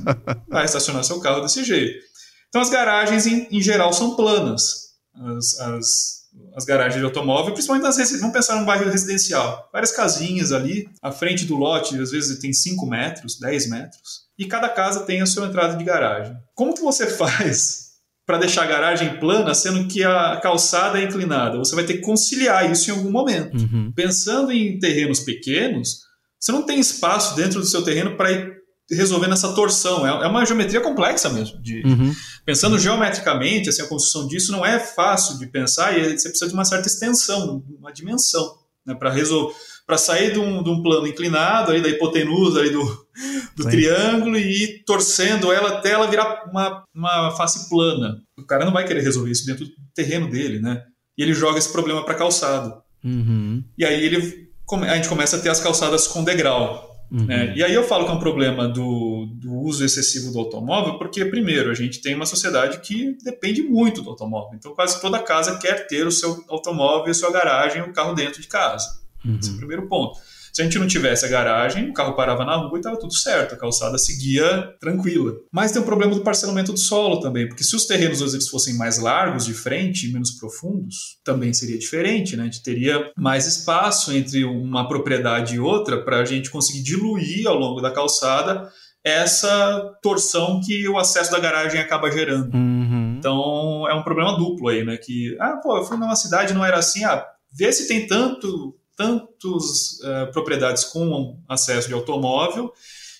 vai 0.49 0.65
estacionar 0.65 1.05
seu 1.05 1.21
carro 1.21 1.39
desse 1.39 1.63
jeito. 1.63 2.03
Então 2.49 2.61
as 2.61 2.69
garagens 2.69 3.25
em, 3.25 3.47
em 3.49 3.61
geral 3.61 3.93
são 3.93 4.15
planas. 4.17 4.91
As, 5.15 5.59
as 5.59 6.22
as 6.55 6.65
garagens 6.65 6.99
de 6.99 7.05
automóvel, 7.05 7.53
principalmente 7.53 7.83
nas 7.83 7.97
residências. 7.97 8.21
Vamos 8.21 8.35
pensar 8.35 8.59
num 8.59 8.65
bairro 8.65 8.89
residencial. 8.89 9.69
Várias 9.71 9.91
casinhas 9.91 10.51
ali, 10.51 10.87
à 11.01 11.11
frente 11.11 11.45
do 11.45 11.55
lote, 11.55 11.99
às 11.99 12.11
vezes 12.11 12.37
tem 12.39 12.53
5 12.53 12.85
metros, 12.85 13.39
10 13.39 13.69
metros. 13.69 14.23
E 14.37 14.45
cada 14.45 14.69
casa 14.69 15.01
tem 15.01 15.21
a 15.21 15.25
sua 15.25 15.47
entrada 15.47 15.75
de 15.75 15.83
garagem. 15.83 16.35
Como 16.55 16.73
que 16.73 16.81
você 16.81 17.07
faz 17.17 17.93
para 18.25 18.37
deixar 18.37 18.63
a 18.63 18.67
garagem 18.67 19.19
plana, 19.19 19.53
sendo 19.53 19.87
que 19.87 20.03
a 20.03 20.39
calçada 20.41 20.99
é 20.99 21.03
inclinada? 21.03 21.57
Você 21.57 21.75
vai 21.75 21.83
ter 21.83 21.95
que 21.95 22.01
conciliar 22.01 22.71
isso 22.71 22.89
em 22.89 22.93
algum 22.93 23.11
momento. 23.11 23.57
Uhum. 23.57 23.91
Pensando 23.95 24.51
em 24.51 24.79
terrenos 24.79 25.19
pequenos, 25.19 26.01
você 26.39 26.51
não 26.51 26.63
tem 26.63 26.79
espaço 26.79 27.35
dentro 27.35 27.59
do 27.59 27.65
seu 27.65 27.83
terreno 27.83 28.15
para 28.15 28.31
ir 28.31 28.62
resolvendo 28.89 29.33
essa 29.33 29.53
torção. 29.53 30.05
É, 30.05 30.25
é 30.25 30.27
uma 30.27 30.45
geometria 30.45 30.81
complexa 30.81 31.29
mesmo. 31.29 31.61
De, 31.61 31.81
uhum. 31.85 32.13
Pensando 32.45 32.79
geometricamente, 32.79 33.69
assim, 33.69 33.81
a 33.81 33.87
construção 33.87 34.27
disso 34.27 34.51
não 34.51 34.65
é 34.65 34.79
fácil 34.79 35.37
de 35.37 35.47
pensar 35.47 35.97
e 35.97 36.17
você 36.17 36.29
precisa 36.29 36.47
de 36.47 36.53
uma 36.53 36.65
certa 36.65 36.87
extensão, 36.87 37.63
uma 37.79 37.91
dimensão, 37.91 38.57
né, 38.85 38.93
para 38.95 39.09
resolver 39.09 39.53
para 39.85 39.97
sair 39.97 40.31
de 40.31 40.39
um, 40.39 40.63
de 40.63 40.69
um, 40.69 40.81
plano 40.81 41.07
inclinado, 41.07 41.79
da 41.81 41.89
hipotenusa 41.89 42.63
do, 42.69 43.07
do 43.55 43.63
triângulo 43.69 44.37
e 44.37 44.63
ir 44.63 44.83
torcendo 44.85 45.51
ela 45.51 45.77
até 45.77 45.91
ela 45.91 46.07
virar 46.07 46.45
uma, 46.49 46.83
uma 46.95 47.31
face 47.31 47.69
plana. 47.69 48.21
O 48.37 48.45
cara 48.45 48.65
não 48.65 48.71
vai 48.71 48.87
querer 48.87 49.01
resolver 49.01 49.31
isso 49.31 49.45
dentro 49.45 49.65
do 49.65 49.71
terreno 49.93 50.29
dele, 50.29 50.59
né? 50.59 50.83
E 51.17 51.21
ele 51.21 51.33
joga 51.33 51.59
esse 51.59 51.71
problema 51.71 52.03
para 52.03 52.13
a 52.13 52.17
calçada. 52.17 52.81
Uhum. 53.03 53.63
E 53.77 53.85
aí 53.85 54.03
ele, 54.05 54.49
a 54.71 54.95
gente 54.95 55.09
começa 55.09 55.35
a 55.35 55.39
ter 55.39 55.49
as 55.49 55.59
calçadas 55.59 56.07
com 56.07 56.23
degrau. 56.23 56.92
Uhum. 57.13 57.29
É, 57.29 57.55
e 57.55 57.63
aí 57.63 57.71
eu 57.71 57.83
falo 57.83 58.05
que 58.05 58.11
é 58.11 58.15
um 58.15 58.19
problema 58.19 58.67
do, 58.67 59.27
do 59.33 59.53
uso 59.53 59.85
excessivo 59.85 60.31
do 60.31 60.39
automóvel, 60.39 60.97
porque, 60.97 61.23
primeiro, 61.23 61.69
a 61.69 61.75
gente 61.75 62.01
tem 62.01 62.15
uma 62.15 62.25
sociedade 62.25 62.79
que 62.79 63.15
depende 63.23 63.61
muito 63.61 64.01
do 64.01 64.09
automóvel. 64.09 64.55
Então, 64.55 64.73
quase 64.73 64.99
toda 64.99 65.19
casa 65.19 65.59
quer 65.59 65.85
ter 65.85 66.07
o 66.07 66.11
seu 66.11 66.43
automóvel, 66.49 67.11
a 67.11 67.13
sua 67.13 67.31
garagem, 67.31 67.83
o 67.83 67.93
carro 67.93 68.15
dentro 68.15 68.41
de 68.41 68.47
casa. 68.47 68.99
Uhum. 69.23 69.37
Esse 69.39 69.51
é 69.51 69.53
o 69.53 69.57
primeiro 69.57 69.87
ponto. 69.87 70.17
Se 70.53 70.61
a 70.61 70.65
gente 70.65 70.77
não 70.77 70.85
tivesse 70.85 71.25
a 71.25 71.29
garagem, 71.29 71.89
o 71.89 71.93
carro 71.93 72.15
parava 72.15 72.45
na 72.45 72.55
rua 72.55 72.75
e 72.75 72.77
estava 72.77 72.99
tudo 72.99 73.17
certo, 73.17 73.55
a 73.55 73.57
calçada 73.57 73.97
seguia 73.97 74.71
tranquila. 74.79 75.33
Mas 75.51 75.71
tem 75.71 75.81
o 75.81 75.83
um 75.83 75.87
problema 75.87 76.13
do 76.13 76.21
parcelamento 76.21 76.71
do 76.71 76.79
solo 76.79 77.19
também, 77.19 77.47
porque 77.47 77.63
se 77.63 77.75
os 77.75 77.87
terrenos 77.87 78.21
às 78.21 78.33
vezes 78.33 78.47
fossem 78.47 78.75
mais 78.75 78.99
largos 78.99 79.45
de 79.45 79.53
frente 79.55 80.07
e 80.07 80.13
menos 80.13 80.29
profundos, 80.29 81.17
também 81.23 81.51
seria 81.55 81.77
diferente, 81.77 82.37
né? 82.37 82.43
A 82.43 82.45
gente 82.45 82.61
teria 82.61 83.11
mais 83.17 83.47
espaço 83.47 84.13
entre 84.13 84.45
uma 84.45 84.87
propriedade 84.87 85.55
e 85.55 85.59
outra 85.59 86.03
para 86.03 86.19
a 86.19 86.25
gente 86.25 86.51
conseguir 86.51 86.83
diluir 86.83 87.47
ao 87.47 87.57
longo 87.57 87.81
da 87.81 87.89
calçada 87.89 88.71
essa 89.03 89.97
torção 90.03 90.61
que 90.63 90.87
o 90.87 90.99
acesso 90.99 91.31
da 91.31 91.39
garagem 91.39 91.81
acaba 91.81 92.11
gerando. 92.11 92.53
Uhum. 92.53 93.15
Então 93.17 93.89
é 93.89 93.93
um 93.95 94.03
problema 94.03 94.37
duplo 94.37 94.69
aí, 94.69 94.85
né? 94.85 94.97
Que, 94.97 95.35
ah, 95.39 95.57
pô, 95.57 95.77
eu 95.77 95.83
fui 95.83 95.97
numa 95.97 96.15
cidade 96.15 96.53
não 96.53 96.63
era 96.63 96.77
assim, 96.77 97.03
ah, 97.03 97.25
vê 97.51 97.73
se 97.73 97.87
tem 97.87 98.05
tanto 98.05 98.75
tantas 98.95 99.99
uh, 100.01 100.05
eh, 100.05 100.25
propriedades 100.27 100.83
com 100.85 101.39
acesso 101.47 101.87
de 101.87 101.93
automóvel 101.93 102.71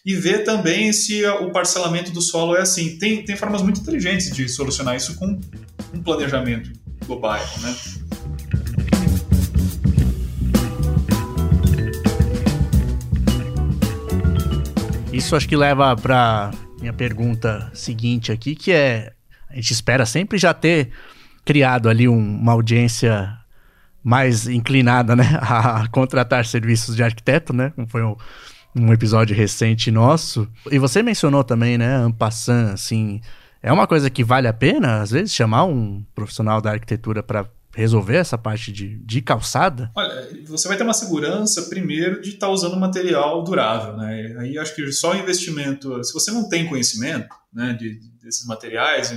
e 0.06 0.16
ver 0.16 0.44
também 0.44 0.92
se 0.92 1.26
o 1.26 1.52
parcelamento 1.52 2.12
do 2.12 2.22
solo 2.22 2.56
é 2.56 2.62
assim. 2.62 2.98
Tem, 2.98 3.24
tem 3.24 3.36
formas 3.36 3.62
muito 3.62 3.82
inteligentes 3.82 4.32
de 4.36 4.48
solucionar 4.50 4.96
isso 4.96 5.16
com 5.16 5.40
um 5.94 6.04
planejamento 6.04 6.72
do 7.08 7.20
bairro, 7.20 7.62
né? 7.62 7.76
Isso 15.14 15.36
acho 15.36 15.48
que 15.48 15.56
leva 15.56 15.96
para 15.96 16.52
minha 16.80 16.92
pergunta 16.92 17.72
seguinte 17.74 18.32
aqui, 18.32 18.56
que 18.56 18.72
é 18.72 19.14
a 19.50 19.56
gente 19.56 19.72
espera 19.72 20.06
sempre 20.06 20.38
já 20.38 20.54
ter 20.54 20.90
criado 21.46 21.88
ali 21.88 22.08
um, 22.08 22.18
uma 22.18 22.54
audiência 22.54 23.38
mais 24.04 24.48
inclinada, 24.48 25.16
né, 25.16 25.38
a 25.42 25.88
contratar 25.90 26.46
serviços 26.46 26.96
de 26.96 27.04
arquiteto, 27.04 27.54
né? 27.54 27.72
Como 27.76 27.88
foi 27.88 28.04
um, 28.04 28.16
um 28.76 28.92
episódio 28.92 29.36
recente 29.36 29.90
nosso. 29.90 30.48
E 30.72 30.78
você 30.78 31.02
mencionou 31.02 31.44
também, 31.44 31.78
né, 31.78 31.96
Ampassan, 31.96 32.74
assim, 32.74 33.22
é 33.62 33.72
uma 33.72 33.88
coisa 33.88 34.10
que 34.10 34.24
vale 34.24 34.48
a 34.48 34.54
pena, 34.54 35.02
às 35.02 35.12
vezes, 35.12 35.34
chamar 35.34 35.64
um 35.64 36.04
profissional 36.14 36.62
da 36.62 36.72
arquitetura 36.72 37.24
para 37.24 37.48
resolver 37.76 38.18
essa 38.18 38.38
parte 38.38 38.72
de, 38.72 39.00
de 39.00 39.22
calçada? 39.22 39.92
Olha, 39.96 40.30
você 40.46 40.68
vai 40.68 40.78
ter 40.78 40.84
uma 40.84 40.94
segurança, 40.94 41.64
primeiro, 41.64 42.22
de 42.22 42.30
estar 42.30 42.48
tá 42.48 42.54
usando 42.54 42.78
material 42.78 43.44
durável, 43.44 43.98
né? 43.98 44.36
Aí 44.40 44.58
acho 44.58 44.76
que 44.76 44.92
só 44.92 45.14
o 45.14 45.16
investimento, 45.16 46.04
se 46.04 46.14
você 46.14 46.32
não 46.32 46.48
tem 46.48 46.68
conhecimento 46.68 47.36
né, 47.52 47.74
de, 47.74 48.00
desses 48.22 48.46
materiais, 48.46 49.12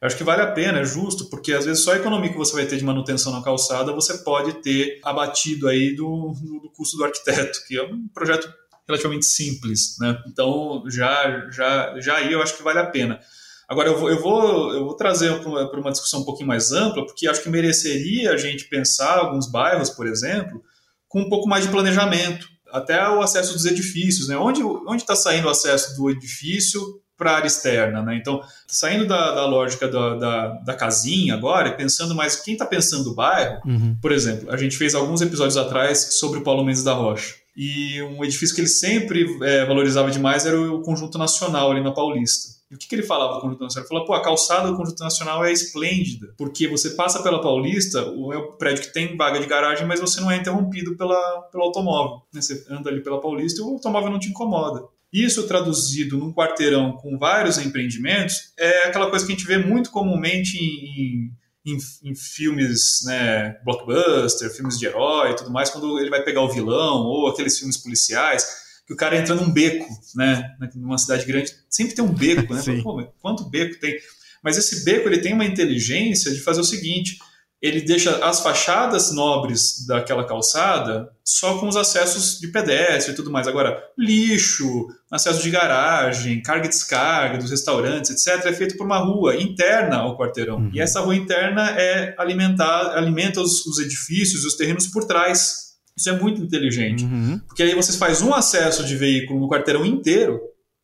eu 0.00 0.06
acho 0.06 0.16
que 0.16 0.24
vale 0.24 0.40
a 0.40 0.50
pena, 0.50 0.80
é 0.80 0.84
justo, 0.84 1.28
porque 1.28 1.52
às 1.52 1.66
vezes 1.66 1.84
só 1.84 1.92
a 1.92 1.96
economia 1.96 2.30
que 2.30 2.38
você 2.38 2.54
vai 2.54 2.64
ter 2.64 2.78
de 2.78 2.84
manutenção 2.84 3.32
na 3.32 3.42
calçada 3.42 3.92
você 3.92 4.16
pode 4.18 4.54
ter 4.62 4.98
abatido 5.04 5.68
aí 5.68 5.94
do, 5.94 6.32
do 6.62 6.70
custo 6.74 6.96
do 6.96 7.04
arquiteto, 7.04 7.60
que 7.66 7.76
é 7.76 7.82
um 7.82 8.08
projeto 8.08 8.50
relativamente 8.88 9.26
simples, 9.26 9.96
né? 10.00 10.18
Então 10.26 10.82
já, 10.88 11.48
já, 11.50 12.00
já 12.00 12.16
aí 12.16 12.32
eu 12.32 12.42
acho 12.42 12.56
que 12.56 12.62
vale 12.62 12.78
a 12.78 12.86
pena. 12.86 13.20
Agora, 13.68 13.88
eu 13.88 13.96
vou, 13.96 14.10
eu 14.10 14.20
vou, 14.20 14.74
eu 14.74 14.84
vou 14.84 14.96
trazer 14.96 15.32
para 15.40 15.80
uma, 15.80 15.92
discussão 15.92 16.22
um 16.22 16.24
pouquinho 16.24 16.48
mais 16.48 16.72
ampla, 16.72 17.06
porque 17.06 17.28
acho 17.28 17.40
que 17.40 17.48
mereceria 17.48 18.32
a 18.32 18.36
gente 18.36 18.64
pensar 18.64 19.18
alguns 19.18 19.48
bairros, 19.48 19.90
por 19.90 20.08
exemplo, 20.08 20.60
com 21.06 21.20
um 21.20 21.28
pouco 21.28 21.48
mais 21.48 21.64
de 21.64 21.70
planejamento, 21.70 22.48
até 22.72 23.08
o 23.08 23.20
acesso 23.20 23.52
dos 23.52 23.66
edifícios, 23.66 24.26
né? 24.26 24.36
Onde 24.36 24.62
está 24.96 25.14
saindo 25.14 25.46
o 25.46 25.50
acesso 25.50 25.96
do 25.96 26.10
edifício 26.10 26.82
para 27.20 27.32
a 27.32 27.36
área 27.36 27.46
externa, 27.46 28.00
né? 28.00 28.16
Então, 28.16 28.42
saindo 28.66 29.06
da, 29.06 29.34
da 29.34 29.46
lógica 29.46 29.86
da, 29.86 30.14
da, 30.14 30.48
da, 30.64 30.74
casinha 30.74 31.34
agora 31.34 31.68
e 31.68 31.76
pensando 31.76 32.14
mais 32.14 32.36
quem 32.36 32.54
está 32.54 32.64
pensando 32.64 33.10
o 33.10 33.14
bairro, 33.14 33.60
uhum. 33.66 33.94
por 34.00 34.10
exemplo, 34.10 34.50
a 34.50 34.56
gente 34.56 34.74
fez 34.74 34.94
alguns 34.94 35.20
episódios 35.20 35.58
atrás 35.58 36.14
sobre 36.14 36.38
o 36.38 36.42
Paulo 36.42 36.64
Mendes 36.64 36.82
da 36.82 36.94
Rocha. 36.94 37.34
E 37.54 38.00
um 38.04 38.24
edifício 38.24 38.54
que 38.54 38.62
ele 38.62 38.68
sempre 38.68 39.26
é, 39.42 39.66
valorizava 39.66 40.10
demais 40.10 40.46
era 40.46 40.58
o 40.58 40.80
Conjunto 40.80 41.18
Nacional 41.18 41.70
ali 41.70 41.82
na 41.82 41.92
Paulista. 41.92 42.58
E 42.70 42.74
o 42.74 42.78
que, 42.78 42.88
que 42.88 42.94
ele 42.94 43.02
falava 43.02 43.34
do 43.34 43.40
Conjunto 43.42 43.64
Nacional? 43.64 43.84
Ele 43.84 43.88
falou, 43.88 44.06
pô, 44.06 44.14
a 44.14 44.22
calçada 44.22 44.68
do 44.68 44.76
Conjunto 44.76 45.02
Nacional 45.02 45.44
é 45.44 45.52
esplêndida, 45.52 46.32
porque 46.38 46.68
você 46.68 46.90
passa 46.90 47.22
pela 47.22 47.42
Paulista, 47.42 48.08
o, 48.12 48.32
é 48.32 48.40
prédio 48.56 48.84
que 48.84 48.94
tem 48.94 49.14
vaga 49.14 49.38
de 49.38 49.46
garagem, 49.46 49.86
mas 49.86 50.00
você 50.00 50.22
não 50.22 50.30
é 50.30 50.36
interrompido 50.36 50.96
pela, 50.96 51.42
pelo 51.52 51.64
automóvel. 51.64 52.22
Né? 52.32 52.40
Você 52.40 52.64
anda 52.70 52.88
ali 52.88 53.02
pela 53.02 53.20
Paulista 53.20 53.60
e 53.60 53.64
o 53.64 53.74
automóvel 53.74 54.10
não 54.10 54.18
te 54.18 54.30
incomoda. 54.30 54.84
Isso 55.12 55.46
traduzido 55.46 56.16
num 56.16 56.32
quarteirão 56.32 56.92
com 56.92 57.18
vários 57.18 57.58
empreendimentos 57.58 58.52
é 58.58 58.84
aquela 58.84 59.10
coisa 59.10 59.26
que 59.26 59.32
a 59.32 59.34
gente 59.34 59.46
vê 59.46 59.58
muito 59.58 59.90
comumente 59.90 60.56
em, 60.56 61.32
em, 61.66 61.78
em, 62.04 62.14
filmes, 62.14 63.00
né, 63.04 63.56
blockbuster, 63.64 64.54
filmes 64.54 64.78
de 64.78 64.86
herói 64.86 65.32
e 65.32 65.36
tudo 65.36 65.50
mais, 65.50 65.68
quando 65.70 65.98
ele 65.98 66.10
vai 66.10 66.22
pegar 66.22 66.42
o 66.42 66.52
vilão 66.52 67.06
ou 67.06 67.28
aqueles 67.28 67.58
filmes 67.58 67.76
policiais 67.76 68.46
que 68.90 68.94
o 68.94 68.96
cara 68.96 69.16
entra 69.16 69.36
num 69.36 69.52
beco, 69.52 69.86
né? 70.16 70.56
Numa 70.74 70.98
cidade 70.98 71.24
grande, 71.24 71.54
sempre 71.68 71.94
tem 71.94 72.04
um 72.04 72.12
beco, 72.12 72.52
né? 72.52 72.60
Pô, 72.82 73.00
quanto 73.20 73.48
beco 73.48 73.78
tem? 73.78 73.96
Mas 74.42 74.56
esse 74.56 74.84
beco 74.84 75.08
ele 75.08 75.18
tem 75.20 75.32
uma 75.32 75.44
inteligência 75.44 76.32
de 76.32 76.40
fazer 76.40 76.60
o 76.60 76.64
seguinte: 76.64 77.16
ele 77.60 77.82
deixa 77.82 78.24
as 78.24 78.40
fachadas 78.40 79.12
nobres 79.12 79.86
daquela 79.86 80.24
calçada 80.24 81.10
só 81.22 81.58
com 81.58 81.68
os 81.68 81.76
acessos 81.76 82.38
de 82.40 82.48
pedestre 82.48 83.12
e 83.12 83.16
tudo 83.16 83.30
mais. 83.30 83.46
Agora, 83.46 83.82
lixo, 83.98 84.88
acesso 85.10 85.42
de 85.42 85.50
garagem, 85.50 86.42
carga 86.42 86.66
e 86.66 86.70
descarga 86.70 87.38
dos 87.38 87.50
restaurantes, 87.50 88.10
etc., 88.10 88.46
é 88.46 88.52
feito 88.52 88.76
por 88.76 88.86
uma 88.86 88.98
rua 88.98 89.36
interna 89.36 89.98
ao 89.98 90.16
quarteirão. 90.16 90.56
Uhum. 90.56 90.70
E 90.72 90.80
essa 90.80 91.00
rua 91.00 91.14
interna 91.14 91.70
é 91.78 92.14
alimentar, 92.18 92.96
alimenta 92.96 93.40
os, 93.40 93.66
os 93.66 93.78
edifícios 93.78 94.42
e 94.42 94.46
os 94.46 94.56
terrenos 94.56 94.86
por 94.86 95.04
trás 95.04 95.70
isso 95.96 96.08
é 96.08 96.18
muito 96.18 96.40
inteligente. 96.40 97.04
Uhum. 97.04 97.38
Porque 97.46 97.62
aí 97.62 97.74
você 97.74 97.92
faz 97.98 98.22
um 98.22 98.32
acesso 98.32 98.84
de 98.84 98.96
veículo 98.96 99.38
no 99.38 99.48
quarteirão 99.48 99.84
inteiro 99.84 100.40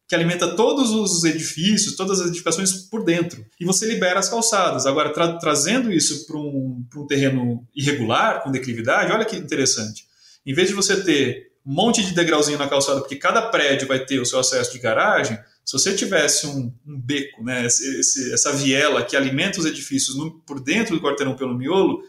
que 0.09 0.15
alimenta 0.15 0.55
todos 0.55 0.91
os 0.91 1.25
edifícios, 1.25 1.97
todas 1.97 2.21
as 2.21 2.29
edificações 2.29 2.73
por 2.73 3.05
dentro. 3.05 3.45
E 3.59 3.65
você 3.65 3.87
libera 3.87 4.21
as 4.21 4.29
calçadas. 4.29 4.87
Agora, 4.87 5.13
tra 5.13 5.37
trazendo 5.39 5.93
isso 5.93 6.27
para 6.27 6.37
um, 6.37 6.85
um 6.97 7.07
terreno 7.07 7.67
irregular, 7.75 8.43
com 8.43 8.51
declividade, 8.51 9.13
olha 9.13 9.25
que 9.25 9.37
interessante. 9.37 10.05
Em 10.45 10.55
vez 10.55 10.69
de 10.69 10.75
você 10.75 11.03
ter 11.03 11.51
um 11.67 11.75
monte 11.75 12.05
de 12.05 12.15
degrauzinho 12.15 12.59
na 12.59 12.69
calçada, 12.69 13.01
porque 13.01 13.17
cada 13.17 13.43
prédio 13.43 13.89
vai 13.89 13.99
ter 13.99 14.21
o 14.21 14.27
seu 14.27 14.39
acesso 14.39 14.73
de 14.73 14.79
garagem, 14.79 15.37
se 15.65 15.73
você 15.73 15.93
tivesse 15.97 16.47
um, 16.47 16.73
um 16.87 17.01
beco, 17.01 17.43
né, 17.43 17.67
esse, 17.67 18.33
essa 18.33 18.53
viela 18.53 19.03
que 19.03 19.17
alimenta 19.17 19.59
os 19.59 19.67
edifícios 19.67 20.17
no, 20.17 20.31
por 20.43 20.61
dentro 20.61 20.95
do 20.95 21.03
quarteirão 21.03 21.35
pelo 21.35 21.59
miolo, 21.59 22.05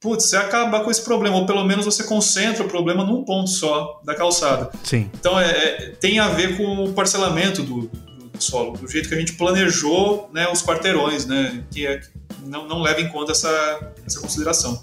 putz, 0.00 0.24
você 0.24 0.36
acaba 0.36 0.80
com 0.80 0.90
esse 0.90 1.04
problema, 1.04 1.36
ou 1.36 1.44
pelo 1.44 1.62
menos 1.62 1.84
você 1.84 2.02
concentra 2.02 2.64
o 2.64 2.68
problema 2.68 3.04
num 3.04 3.22
ponto 3.22 3.50
só 3.50 4.00
da 4.02 4.14
calçada. 4.14 4.70
Sim. 4.82 5.10
Então 5.12 5.38
é, 5.38 5.50
é 5.50 5.92
tem 6.00 6.18
a 6.18 6.28
ver 6.28 6.56
com 6.56 6.84
o 6.84 6.92
parcelamento 6.94 7.62
do, 7.62 7.82
do, 7.82 8.28
do, 8.28 8.42
solo, 8.42 8.72
do 8.78 8.88
jeito 8.88 9.08
que 9.08 9.14
a 9.14 9.18
gente 9.18 9.34
planejou 9.34 10.30
né, 10.32 10.50
os 10.50 10.62
quarteirões, 10.62 11.26
né, 11.26 11.62
que, 11.70 11.86
é, 11.86 12.00
não, 12.46 12.66
não 12.66 12.80
leva 12.80 13.00
em 13.02 13.08
conta 13.08 13.32
essa, 13.32 13.92
essa 14.06 14.18
consideração. 14.18 14.82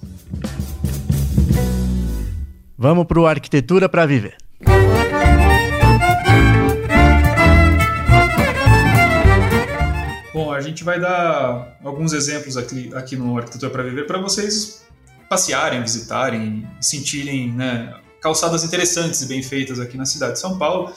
Vamos 2.77 3.07
para 3.07 3.19
o 3.19 3.25
Arquitetura 3.25 3.89
para 3.89 4.05
Viver. 4.05 4.37
Bom, 10.31 10.53
a 10.53 10.61
gente 10.61 10.83
vai 10.83 10.99
dar 10.99 11.75
alguns 11.83 12.13
exemplos 12.13 12.55
aqui, 12.55 12.91
aqui 12.93 13.15
no 13.15 13.35
Arquitetura 13.35 13.71
para 13.71 13.81
Viver 13.81 14.05
para 14.05 14.19
vocês 14.19 14.85
passearem, 15.29 15.81
visitarem, 15.81 16.67
sentirem 16.79 17.51
né, 17.51 17.93
calçadas 18.21 18.63
interessantes 18.63 19.21
e 19.21 19.27
bem 19.27 19.43
feitas 19.43 19.79
aqui 19.79 19.97
na 19.97 20.05
cidade 20.05 20.33
de 20.33 20.39
São 20.39 20.57
Paulo. 20.57 20.93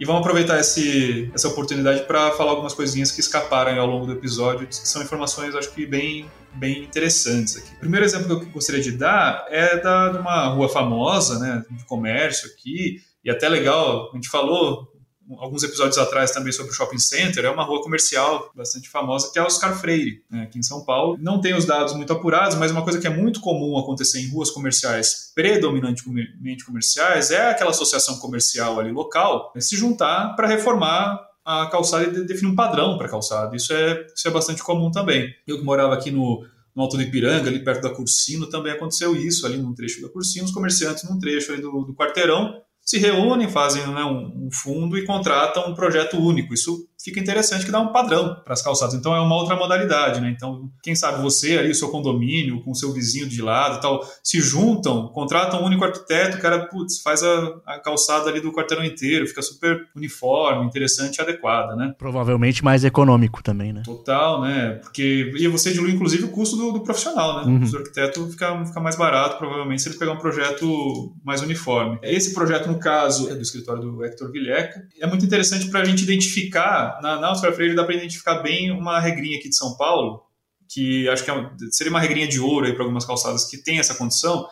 E 0.00 0.04
vamos 0.04 0.20
aproveitar 0.20 0.60
esse, 0.60 1.28
essa 1.34 1.48
oportunidade 1.48 2.02
para 2.02 2.30
falar 2.32 2.52
algumas 2.52 2.72
coisinhas 2.72 3.10
que 3.10 3.20
escaparam 3.20 3.80
ao 3.80 3.86
longo 3.86 4.06
do 4.06 4.12
episódio, 4.12 4.66
que 4.66 4.74
são 4.74 5.02
informações, 5.02 5.56
acho 5.56 5.72
que 5.72 5.84
bem, 5.84 6.30
bem 6.54 6.84
interessantes 6.84 7.56
aqui. 7.56 7.74
O 7.74 7.80
primeiro 7.80 8.06
exemplo 8.06 8.38
que 8.38 8.46
eu 8.46 8.50
gostaria 8.50 8.80
de 8.80 8.92
dar 8.92 9.44
é 9.48 9.76
da, 9.80 10.10
de 10.10 10.18
uma 10.18 10.48
rua 10.50 10.68
famosa, 10.68 11.40
né, 11.40 11.64
de 11.70 11.84
comércio 11.84 12.48
aqui, 12.48 13.02
e 13.24 13.30
até 13.30 13.48
legal, 13.48 14.10
a 14.12 14.14
gente 14.14 14.28
falou 14.28 14.88
alguns 15.36 15.62
episódios 15.62 15.98
atrás 15.98 16.30
também 16.30 16.52
sobre 16.52 16.72
o 16.72 16.74
Shopping 16.74 16.98
Center, 16.98 17.44
é 17.44 17.50
uma 17.50 17.64
rua 17.64 17.82
comercial 17.82 18.50
bastante 18.54 18.88
famosa, 18.88 19.30
que 19.32 19.38
é 19.38 19.42
Oscar 19.42 19.78
Freire, 19.78 20.22
né, 20.30 20.42
aqui 20.42 20.58
em 20.58 20.62
São 20.62 20.84
Paulo. 20.84 21.18
Não 21.20 21.40
tem 21.40 21.54
os 21.54 21.64
dados 21.64 21.94
muito 21.94 22.12
apurados, 22.12 22.56
mas 22.56 22.70
uma 22.70 22.82
coisa 22.82 22.98
que 22.98 23.06
é 23.06 23.10
muito 23.10 23.40
comum 23.40 23.78
acontecer 23.78 24.20
em 24.20 24.30
ruas 24.30 24.50
comerciais, 24.50 25.32
predominantemente 25.34 26.64
comerciais, 26.64 27.30
é 27.30 27.50
aquela 27.50 27.70
associação 27.70 28.18
comercial 28.18 28.80
ali 28.80 28.90
local 28.90 29.52
né, 29.54 29.60
se 29.60 29.76
juntar 29.76 30.34
para 30.34 30.48
reformar 30.48 31.28
a 31.44 31.66
calçada 31.66 32.04
e 32.04 32.26
definir 32.26 32.52
um 32.52 32.54
padrão 32.54 32.98
para 32.98 33.06
a 33.06 33.10
calçada. 33.10 33.56
Isso 33.56 33.72
é, 33.72 34.06
isso 34.14 34.28
é 34.28 34.30
bastante 34.30 34.62
comum 34.62 34.90
também. 34.90 35.34
Eu 35.46 35.58
que 35.58 35.64
morava 35.64 35.94
aqui 35.94 36.10
no, 36.10 36.44
no 36.76 36.82
Alto 36.82 36.96
do 36.96 37.02
Ipiranga, 37.02 37.48
ali 37.48 37.64
perto 37.64 37.82
da 37.82 37.94
Cursino, 37.94 38.48
também 38.48 38.72
aconteceu 38.72 39.16
isso, 39.16 39.46
ali 39.46 39.56
num 39.56 39.74
trecho 39.74 40.02
da 40.02 40.08
Cursino, 40.08 40.44
os 40.44 40.52
comerciantes 40.52 41.08
num 41.08 41.18
trecho 41.18 41.52
ali 41.52 41.62
do, 41.62 41.84
do 41.84 41.94
quarteirão 41.94 42.62
se 42.88 42.96
reúnem, 42.96 43.50
fazem 43.50 43.86
né, 43.88 44.02
um, 44.02 44.48
fundo 44.50 44.96
e 44.96 45.04
contratam 45.04 45.70
um 45.70 45.74
projeto 45.74 46.16
único. 46.16 46.54
Isso 46.54 46.88
fica 47.02 47.20
interessante 47.20 47.64
que 47.64 47.70
dá 47.70 47.80
um 47.80 47.92
padrão 47.92 48.36
para 48.44 48.52
as 48.52 48.62
calçadas. 48.62 48.94
Então 48.94 49.14
é 49.14 49.20
uma 49.20 49.36
outra 49.36 49.56
modalidade, 49.56 50.20
né? 50.20 50.30
Então, 50.30 50.68
quem 50.82 50.94
sabe 50.94 51.22
você 51.22 51.56
ali, 51.56 51.70
o 51.70 51.74
seu 51.74 51.88
condomínio, 51.90 52.60
com 52.62 52.72
o 52.72 52.74
seu 52.74 52.92
vizinho 52.92 53.28
de 53.28 53.40
lado 53.40 53.80
tal, 53.80 54.00
se 54.22 54.40
juntam, 54.40 55.08
contratam 55.08 55.62
um 55.62 55.64
único 55.64 55.84
arquiteto, 55.84 56.36
o 56.36 56.40
cara, 56.40 56.66
putz, 56.66 57.00
faz 57.00 57.22
a, 57.22 57.54
a 57.66 57.78
calçada 57.78 58.28
ali 58.28 58.40
do 58.40 58.52
quarteirão 58.52 58.84
inteiro, 58.84 59.26
fica 59.26 59.42
super 59.42 59.86
uniforme, 59.94 60.66
interessante 60.66 61.16
e 61.16 61.22
adequada, 61.22 61.76
né? 61.76 61.94
Provavelmente 61.96 62.64
mais 62.64 62.84
econômico 62.84 63.42
também, 63.42 63.72
né? 63.72 63.82
Total, 63.84 64.42
né? 64.42 64.78
Porque 64.82 65.32
e 65.36 65.46
você 65.46 65.72
dilui, 65.72 65.92
inclusive, 65.92 66.24
o 66.24 66.28
custo 66.28 66.56
do, 66.56 66.72
do 66.72 66.80
profissional, 66.80 67.36
né? 67.36 67.52
Uhum. 67.52 67.70
O 67.72 67.76
arquiteto 67.76 68.28
fica, 68.30 68.64
fica 68.66 68.80
mais 68.80 68.96
barato, 68.96 69.38
provavelmente, 69.38 69.82
se 69.82 69.88
ele 69.88 69.98
pegar 69.98 70.12
um 70.12 70.18
projeto 70.18 71.14
mais 71.24 71.42
uniforme. 71.42 71.98
Esse 72.02 72.34
projeto, 72.34 72.68
no 72.68 72.78
caso, 72.78 73.30
é 73.30 73.34
do 73.34 73.42
escritório 73.42 73.82
do 73.82 74.04
Hector 74.04 74.30
Villeca. 74.32 74.82
É 75.00 75.06
muito 75.06 75.24
interessante 75.24 75.68
para 75.68 75.80
a 75.80 75.84
gente 75.84 76.02
identificar 76.02 76.97
na, 77.02 77.20
na 77.20 77.32
Oscar 77.32 77.52
Freire 77.52 77.74
dá 77.74 77.84
para 77.84 77.94
identificar 77.94 78.42
bem 78.42 78.70
uma 78.70 79.00
regrinha 79.00 79.38
aqui 79.38 79.48
de 79.48 79.56
São 79.56 79.76
Paulo, 79.76 80.22
que 80.68 81.08
acho 81.08 81.24
que 81.24 81.30
é, 81.30 81.50
seria 81.70 81.90
uma 81.90 82.00
regrinha 82.00 82.28
de 82.28 82.40
ouro 82.40 82.72
para 82.74 82.82
algumas 82.82 83.04
calçadas 83.04 83.44
que 83.44 83.58
tem 83.58 83.78
essa 83.78 83.94
condição, 83.94 84.46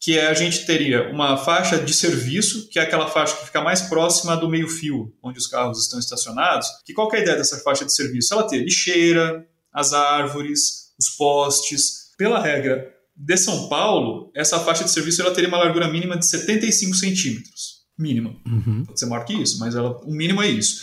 que 0.00 0.18
é 0.18 0.28
a 0.28 0.34
gente 0.34 0.64
teria 0.64 1.10
uma 1.10 1.36
faixa 1.36 1.78
de 1.78 1.92
serviço, 1.92 2.68
que 2.70 2.78
é 2.78 2.82
aquela 2.82 3.06
faixa 3.06 3.36
que 3.36 3.46
fica 3.46 3.60
mais 3.60 3.82
próxima 3.82 4.36
do 4.36 4.48
meio-fio, 4.48 5.12
onde 5.22 5.38
os 5.38 5.46
carros 5.46 5.82
estão 5.82 5.98
estacionados. 5.98 6.66
Que 6.86 6.94
qual 6.94 7.12
é 7.12 7.18
a 7.18 7.20
ideia 7.20 7.36
dessa 7.36 7.58
faixa 7.58 7.84
de 7.84 7.94
serviço? 7.94 8.32
Ela 8.32 8.48
ter 8.48 8.58
lixeira, 8.58 9.46
as 9.72 9.92
árvores, 9.92 10.92
os 10.98 11.10
postes. 11.10 12.14
Pela 12.16 12.40
regra 12.40 12.90
de 13.14 13.36
São 13.36 13.68
Paulo, 13.68 14.30
essa 14.34 14.58
faixa 14.60 14.84
de 14.84 14.90
serviço 14.90 15.20
ela 15.20 15.32
teria 15.32 15.48
uma 15.48 15.58
largura 15.58 15.88
mínima 15.88 16.16
de 16.16 16.26
75 16.26 16.96
centímetros. 16.96 17.80
Mínima. 17.98 18.34
Uhum. 18.46 18.84
Pode 18.86 18.98
ser 18.98 19.06
maior 19.06 19.24
que 19.24 19.34
isso, 19.34 19.58
mas 19.58 19.74
ela, 19.74 19.98
o 20.02 20.10
mínimo 20.10 20.40
é 20.42 20.48
isso. 20.48 20.82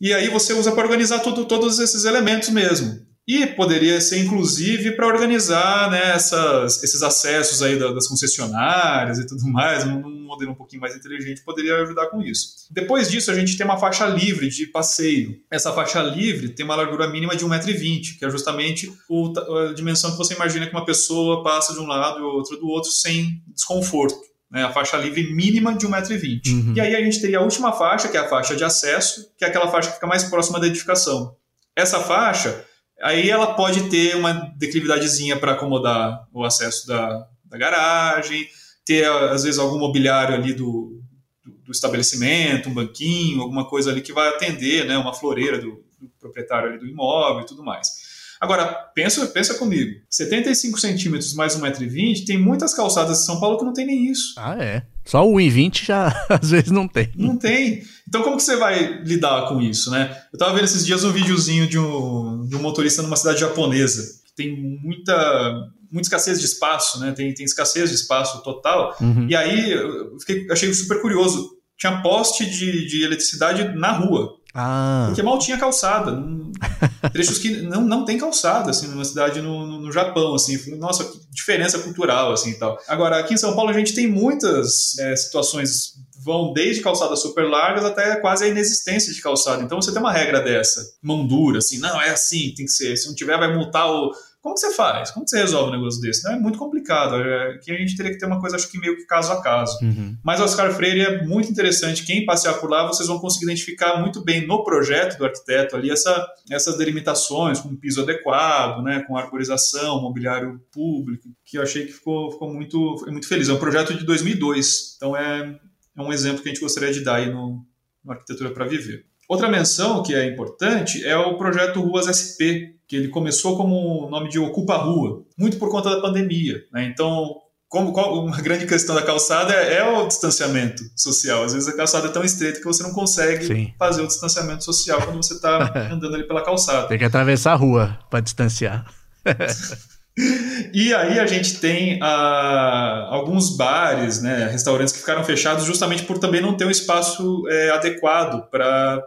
E 0.00 0.12
aí 0.12 0.28
você 0.28 0.52
usa 0.52 0.72
para 0.72 0.84
organizar 0.84 1.20
tudo, 1.20 1.44
todos 1.44 1.78
esses 1.78 2.04
elementos 2.04 2.50
mesmo. 2.50 3.06
E 3.28 3.46
poderia 3.46 4.00
ser, 4.00 4.20
inclusive, 4.20 4.92
para 4.92 5.06
organizar 5.06 5.90
né, 5.90 6.12
essas, 6.14 6.82
esses 6.82 7.02
acessos 7.02 7.60
aí 7.60 7.78
das 7.78 8.08
concessionárias 8.08 9.18
e 9.18 9.26
tudo 9.26 9.46
mais, 9.46 9.84
um 9.84 10.00
modelo 10.24 10.52
um 10.52 10.54
pouquinho 10.54 10.80
mais 10.80 10.96
inteligente 10.96 11.44
poderia 11.44 11.76
ajudar 11.82 12.06
com 12.06 12.22
isso. 12.22 12.66
Depois 12.70 13.10
disso, 13.10 13.30
a 13.30 13.34
gente 13.34 13.54
tem 13.54 13.66
uma 13.66 13.76
faixa 13.76 14.06
livre 14.06 14.48
de 14.48 14.66
passeio. 14.68 15.42
Essa 15.50 15.74
faixa 15.74 16.00
livre 16.02 16.48
tem 16.50 16.64
uma 16.64 16.74
largura 16.74 17.06
mínima 17.06 17.36
de 17.36 17.44
1,20m, 17.44 18.18
que 18.18 18.24
é 18.24 18.30
justamente 18.30 18.90
a 19.10 19.74
dimensão 19.74 20.10
que 20.12 20.16
você 20.16 20.32
imagina 20.32 20.66
que 20.66 20.72
uma 20.72 20.86
pessoa 20.86 21.42
passa 21.42 21.74
de 21.74 21.80
um 21.80 21.86
lado 21.86 22.20
e 22.20 22.22
outro 22.22 22.56
do 22.56 22.66
outro 22.66 22.90
sem 22.90 23.42
desconforto. 23.48 24.16
Né, 24.50 24.64
a 24.64 24.72
faixa 24.72 24.96
livre 24.96 25.30
mínima 25.34 25.74
de 25.76 25.86
1,20m. 25.86 26.40
Uhum. 26.46 26.72
E 26.74 26.80
aí 26.80 26.96
a 26.96 27.00
gente 27.00 27.20
teria 27.20 27.38
a 27.38 27.42
última 27.42 27.70
faixa, 27.72 28.08
que 28.08 28.16
é 28.16 28.20
a 28.20 28.28
faixa 28.28 28.56
de 28.56 28.64
acesso, 28.64 29.30
que 29.36 29.44
é 29.44 29.48
aquela 29.48 29.70
faixa 29.70 29.88
que 29.88 29.96
fica 29.96 30.06
mais 30.06 30.24
próxima 30.24 30.58
da 30.58 30.66
edificação. 30.66 31.36
Essa 31.76 32.00
faixa 32.00 32.64
Aí 33.00 33.30
ela 33.30 33.54
pode 33.54 33.88
ter 33.88 34.16
uma 34.16 34.32
declividadezinha 34.56 35.38
para 35.38 35.52
acomodar 35.52 36.26
o 36.32 36.44
acesso 36.44 36.86
da, 36.86 37.28
da 37.44 37.56
garagem, 37.56 38.48
ter 38.84 39.08
às 39.08 39.44
vezes 39.44 39.58
algum 39.58 39.78
mobiliário 39.78 40.34
ali 40.34 40.52
do, 40.52 41.00
do, 41.44 41.52
do, 41.64 41.72
estabelecimento, 41.72 42.68
um 42.68 42.74
banquinho, 42.74 43.40
alguma 43.40 43.68
coisa 43.68 43.90
ali 43.90 44.00
que 44.00 44.12
vai 44.12 44.28
atender, 44.28 44.84
né, 44.84 44.98
uma 44.98 45.14
floreira 45.14 45.58
do, 45.58 45.84
do 46.00 46.08
proprietário 46.18 46.70
ali 46.70 46.78
do 46.78 46.88
imóvel 46.88 47.42
e 47.42 47.46
tudo 47.46 47.62
mais. 47.62 48.17
Agora, 48.40 48.66
pensa, 48.94 49.26
pensa 49.26 49.54
comigo, 49.54 50.00
75 50.08 50.78
centímetros 50.78 51.34
mais 51.34 51.56
1,20m, 51.56 52.24
tem 52.24 52.38
muitas 52.38 52.72
calçadas 52.72 53.18
de 53.18 53.24
São 53.24 53.40
Paulo 53.40 53.58
que 53.58 53.64
não 53.64 53.72
tem 53.72 53.86
nem 53.86 54.10
isso. 54.10 54.34
Ah, 54.36 54.56
é? 54.58 54.82
Só 55.04 55.26
o 55.26 55.34
1,20 55.36 55.86
já 55.86 56.14
às 56.28 56.50
vezes 56.50 56.70
não 56.70 56.86
tem. 56.86 57.10
Não 57.16 57.36
tem. 57.36 57.82
Então 58.06 58.22
como 58.22 58.36
que 58.36 58.42
você 58.42 58.56
vai 58.56 59.02
lidar 59.02 59.48
com 59.48 59.60
isso, 59.60 59.90
né? 59.90 60.16
Eu 60.32 60.38
tava 60.38 60.54
vendo 60.54 60.64
esses 60.64 60.86
dias 60.86 61.04
um 61.04 61.10
videozinho 61.10 61.66
de 61.66 61.78
um, 61.78 62.46
de 62.46 62.54
um 62.54 62.60
motorista 62.62 63.02
numa 63.02 63.16
cidade 63.16 63.40
japonesa, 63.40 64.02
que 64.26 64.34
tem 64.36 64.54
muita, 64.56 65.70
muita 65.90 66.06
escassez 66.06 66.38
de 66.38 66.46
espaço, 66.46 67.00
né? 67.00 67.12
Tem, 67.12 67.32
tem 67.34 67.44
escassez 67.44 67.90
de 67.90 67.96
espaço 67.96 68.42
total. 68.42 68.96
Uhum. 69.00 69.26
E 69.28 69.34
aí 69.34 69.72
eu 69.72 70.18
fiquei, 70.20 70.46
achei 70.50 70.72
super 70.72 71.00
curioso. 71.00 71.56
Tinha 71.76 72.02
poste 72.02 72.44
de, 72.44 72.86
de 72.86 73.02
eletricidade 73.02 73.76
na 73.78 73.92
rua. 73.92 74.37
Ah. 74.54 75.04
Porque 75.08 75.22
mal 75.22 75.38
tinha 75.38 75.58
calçada. 75.58 76.22
Trechos 77.12 77.38
que 77.38 77.62
não, 77.62 77.82
não 77.82 78.04
tem 78.04 78.18
calçada, 78.18 78.70
assim, 78.70 78.86
numa 78.88 79.04
cidade 79.04 79.40
no, 79.40 79.66
no, 79.66 79.80
no, 79.82 79.92
Japão, 79.92 80.34
assim. 80.34 80.76
Nossa, 80.76 81.04
que 81.04 81.18
diferença 81.30 81.78
cultural, 81.78 82.32
assim, 82.32 82.50
e 82.50 82.54
tal. 82.54 82.78
Agora, 82.88 83.18
aqui 83.18 83.34
em 83.34 83.38
São 83.38 83.54
Paulo 83.54 83.70
a 83.70 83.74
gente 83.74 83.94
tem 83.94 84.06
muitas 84.06 84.98
é, 84.98 85.14
situações 85.16 85.98
vão 86.24 86.52
desde 86.52 86.82
calçadas 86.82 87.22
super 87.22 87.48
largas 87.48 87.84
até 87.84 88.16
quase 88.16 88.44
a 88.44 88.48
inexistência 88.48 89.12
de 89.12 89.20
calçada. 89.20 89.62
Então 89.62 89.80
você 89.80 89.92
tem 89.92 90.00
uma 90.00 90.12
regra 90.12 90.40
dessa, 90.40 90.84
mão 91.02 91.26
dura, 91.26 91.58
assim, 91.58 91.78
não, 91.78 92.00
é 92.00 92.10
assim, 92.10 92.52
tem 92.54 92.66
que 92.66 92.72
ser. 92.72 92.96
Se 92.96 93.06
não 93.06 93.14
tiver, 93.14 93.38
vai 93.38 93.54
multar 93.54 93.90
o 93.90 94.12
como 94.40 94.54
que 94.54 94.60
você 94.60 94.72
faz? 94.72 95.10
Como 95.10 95.24
que 95.24 95.30
você 95.30 95.38
resolve 95.38 95.70
um 95.70 95.78
negócio 95.78 96.00
desse? 96.00 96.24
Não 96.24 96.32
é 96.32 96.38
muito 96.38 96.58
complicado. 96.58 97.16
É, 97.16 97.58
que 97.58 97.72
a 97.72 97.76
gente 97.76 97.96
teria 97.96 98.12
que 98.12 98.18
ter 98.18 98.26
uma 98.26 98.40
coisa, 98.40 98.56
acho 98.56 98.70
que 98.70 98.78
meio 98.78 98.96
que 98.96 99.04
caso 99.04 99.32
a 99.32 99.42
caso. 99.42 99.76
Uhum. 99.82 100.16
Mas 100.24 100.40
o 100.40 100.44
Oscar 100.44 100.72
Freire 100.72 101.00
é 101.00 101.24
muito 101.24 101.50
interessante. 101.50 102.06
Quem 102.06 102.24
passear 102.24 102.54
por 102.54 102.70
lá, 102.70 102.86
vocês 102.86 103.08
vão 103.08 103.18
conseguir 103.18 103.46
identificar 103.46 104.00
muito 104.00 104.22
bem 104.22 104.46
no 104.46 104.62
projeto 104.62 105.18
do 105.18 105.24
arquiteto 105.24 105.74
ali 105.74 105.90
essa, 105.90 106.26
essas 106.50 106.78
delimitações, 106.78 107.58
com 107.58 107.74
piso 107.74 108.02
adequado, 108.02 108.82
né, 108.82 109.02
com 109.08 109.16
arborização, 109.16 110.00
mobiliário 110.00 110.60
público, 110.72 111.28
que 111.44 111.58
eu 111.58 111.62
achei 111.62 111.86
que 111.86 111.92
ficou, 111.92 112.30
ficou 112.30 112.52
muito, 112.52 113.04
muito 113.08 113.26
feliz. 113.26 113.48
É 113.48 113.52
um 113.52 113.58
projeto 113.58 113.92
de 113.92 114.04
2002, 114.04 114.94
então 114.96 115.16
é, 115.16 115.58
é 115.96 116.02
um 116.02 116.12
exemplo 116.12 116.42
que 116.42 116.48
a 116.48 116.52
gente 116.52 116.62
gostaria 116.62 116.92
de 116.92 117.00
dar 117.00 117.16
aí 117.16 117.28
no, 117.28 117.64
no 118.04 118.12
Arquitetura 118.12 118.50
para 118.50 118.66
Viver. 118.66 119.04
Outra 119.28 119.48
menção 119.48 120.02
que 120.02 120.14
é 120.14 120.24
importante 120.24 121.04
é 121.04 121.16
o 121.16 121.36
projeto 121.36 121.82
Ruas 121.82 122.06
SP, 122.08 122.77
que 122.88 122.96
ele 122.96 123.08
começou 123.08 123.56
como 123.56 124.06
o 124.06 124.10
nome 124.10 124.30
de 124.30 124.38
Ocupa 124.38 124.76
Rua, 124.76 125.22
muito 125.36 125.58
por 125.58 125.70
conta 125.70 125.90
da 125.90 126.00
pandemia. 126.00 126.64
Né? 126.72 126.84
Então, 126.84 127.36
como, 127.68 127.92
uma 128.24 128.40
grande 128.40 128.66
questão 128.66 128.94
da 128.94 129.02
calçada 129.02 129.52
é, 129.52 129.76
é, 129.76 129.84
o 129.84 130.06
distanciamento 130.06 130.82
social. 130.96 131.44
Às 131.44 131.52
vezes 131.52 131.68
a 131.68 131.76
calçada 131.76 132.08
é 132.08 132.10
tão 132.10 132.24
estreita 132.24 132.58
que 132.58 132.64
você 132.64 132.82
não 132.82 132.92
consegue 132.94 133.44
Sim. 133.44 133.74
fazer 133.78 134.00
o 134.00 134.06
distanciamento 134.06 134.64
social 134.64 135.02
quando 135.02 135.22
você 135.22 135.34
está 135.34 135.70
andando 135.92 136.14
ali 136.14 136.26
pela 136.26 136.42
calçada. 136.42 136.88
Tem 136.88 136.98
que 136.98 137.04
atravessar 137.04 137.52
a 137.52 137.56
rua 137.56 137.98
para 138.08 138.20
distanciar. 138.20 138.86
e 140.72 140.94
aí 140.94 141.20
a 141.20 141.26
gente 141.26 141.58
tem 141.58 142.00
ah, 142.02 143.08
alguns 143.10 143.54
bares, 143.54 144.22
né, 144.22 144.48
restaurantes 144.50 144.94
que 144.94 145.00
ficaram 145.00 145.22
fechados 145.22 145.66
justamente 145.66 146.04
por 146.04 146.18
também 146.18 146.40
não 146.40 146.56
ter 146.56 146.64
um 146.64 146.70
espaço 146.70 147.46
é, 147.50 147.70
adequado 147.70 148.48
para 148.50 149.02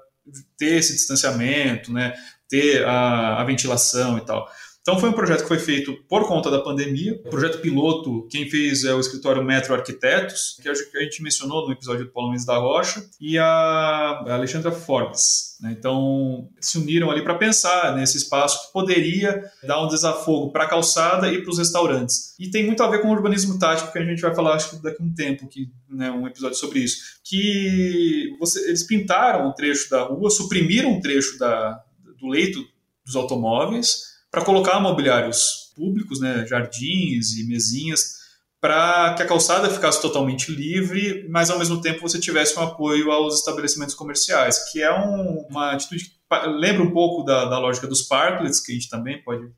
ter 0.56 0.78
esse 0.78 0.94
distanciamento, 0.94 1.92
né, 1.92 2.14
ter 2.52 2.86
a, 2.86 3.42
a 3.42 3.44
ventilação 3.46 4.18
e 4.18 4.22
tal. 4.22 4.48
Então 4.82 5.00
foi 5.00 5.10
um 5.10 5.14
projeto 5.14 5.44
que 5.44 5.48
foi 5.48 5.60
feito 5.60 5.96
por 6.10 6.28
conta 6.28 6.50
da 6.50 6.60
pandemia. 6.60 7.14
O 7.24 7.30
projeto 7.30 7.60
piloto, 7.62 8.28
quem 8.32 8.50
fez 8.50 8.84
é 8.84 8.94
o 8.94 9.00
escritório 9.00 9.44
Metro 9.44 9.76
Arquitetos, 9.76 10.58
que 10.60 10.68
a 10.68 11.04
gente 11.04 11.22
mencionou 11.22 11.68
no 11.68 11.72
episódio 11.72 12.06
do 12.06 12.12
Paulo 12.12 12.30
Mendes 12.30 12.48
da 12.48 12.58
Rocha, 12.58 13.06
e 13.20 13.38
a 13.38 14.24
Alexandra 14.28 14.72
Forbes. 14.72 15.58
Né? 15.62 15.76
Então 15.78 16.50
se 16.60 16.80
uniram 16.80 17.12
ali 17.12 17.24
para 17.24 17.36
pensar 17.36 17.96
nesse 17.96 18.18
espaço 18.18 18.66
que 18.66 18.74
poderia 18.74 19.44
dar 19.64 19.84
um 19.84 19.88
desafogo 19.88 20.52
para 20.52 20.64
a 20.64 20.68
calçada 20.68 21.32
e 21.32 21.44
para 21.44 21.52
os 21.52 21.60
restaurantes. 21.60 22.34
E 22.40 22.50
tem 22.50 22.66
muito 22.66 22.82
a 22.82 22.90
ver 22.90 23.04
com 23.04 23.10
o 23.10 23.12
urbanismo 23.12 23.60
tático, 23.60 23.92
que 23.92 24.00
a 24.00 24.04
gente 24.04 24.22
vai 24.22 24.34
falar 24.34 24.56
acho 24.56 24.72
que 24.72 24.82
daqui 24.82 25.00
a 25.00 25.06
um 25.06 25.14
tempo, 25.14 25.48
que, 25.48 25.70
né, 25.88 26.10
um 26.10 26.26
episódio 26.26 26.58
sobre 26.58 26.80
isso. 26.80 26.98
Que 27.24 28.36
você, 28.40 28.68
eles 28.68 28.82
pintaram 28.82 29.48
um 29.48 29.54
trecho 29.54 29.92
da 29.92 30.06
rua, 30.06 30.32
suprimiram 30.32 30.94
um 30.94 31.00
trecho 31.00 31.38
da, 31.38 31.84
do 32.22 32.28
leito 32.28 32.64
dos 33.04 33.16
automóveis 33.16 34.12
para 34.30 34.46
colocar 34.46 34.80
mobiliários 34.80 35.74
públicos, 35.76 36.22
né, 36.22 36.46
jardins 36.46 37.34
e 37.38 37.44
mesinhas, 37.46 38.22
para 38.62 39.16
que 39.16 39.24
a 39.24 39.26
calçada 39.26 39.70
ficasse 39.70 40.00
totalmente 40.00 40.52
livre, 40.52 41.28
mas 41.30 41.50
ao 41.50 41.58
mesmo 41.58 41.82
tempo 41.82 42.02
você 42.02 42.20
tivesse 42.20 42.58
um 42.58 42.62
apoio 42.62 43.12
aos 43.12 43.40
estabelecimentos 43.40 43.96
comerciais, 43.96 44.72
que 44.72 44.82
é 44.82 44.94
um, 44.94 45.48
uma 45.50 45.72
atitude 45.72 46.06
que 46.06 46.12
lembra 46.48 46.84
um 46.84 46.92
pouco 46.92 47.24
da, 47.24 47.46
da, 47.46 47.58
lógica 47.58 47.88
dos 47.88 48.04
parklets, 48.04 48.60
que 48.60 48.72
a 48.72 48.76
gente 48.76 48.88
também 48.88 49.22
pode 49.24 49.52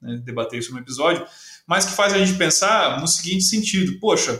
né, 0.00 0.20
debater 0.22 0.58
isso 0.58 0.72
no 0.72 0.78
episódio, 0.78 1.26
mas 1.66 1.86
que 1.86 1.92
faz 1.92 2.12
a 2.12 2.18
gente 2.18 2.36
pensar 2.36 3.00
no 3.00 3.08
seguinte 3.08 3.44
sentido: 3.44 3.98
poxa, 3.98 4.38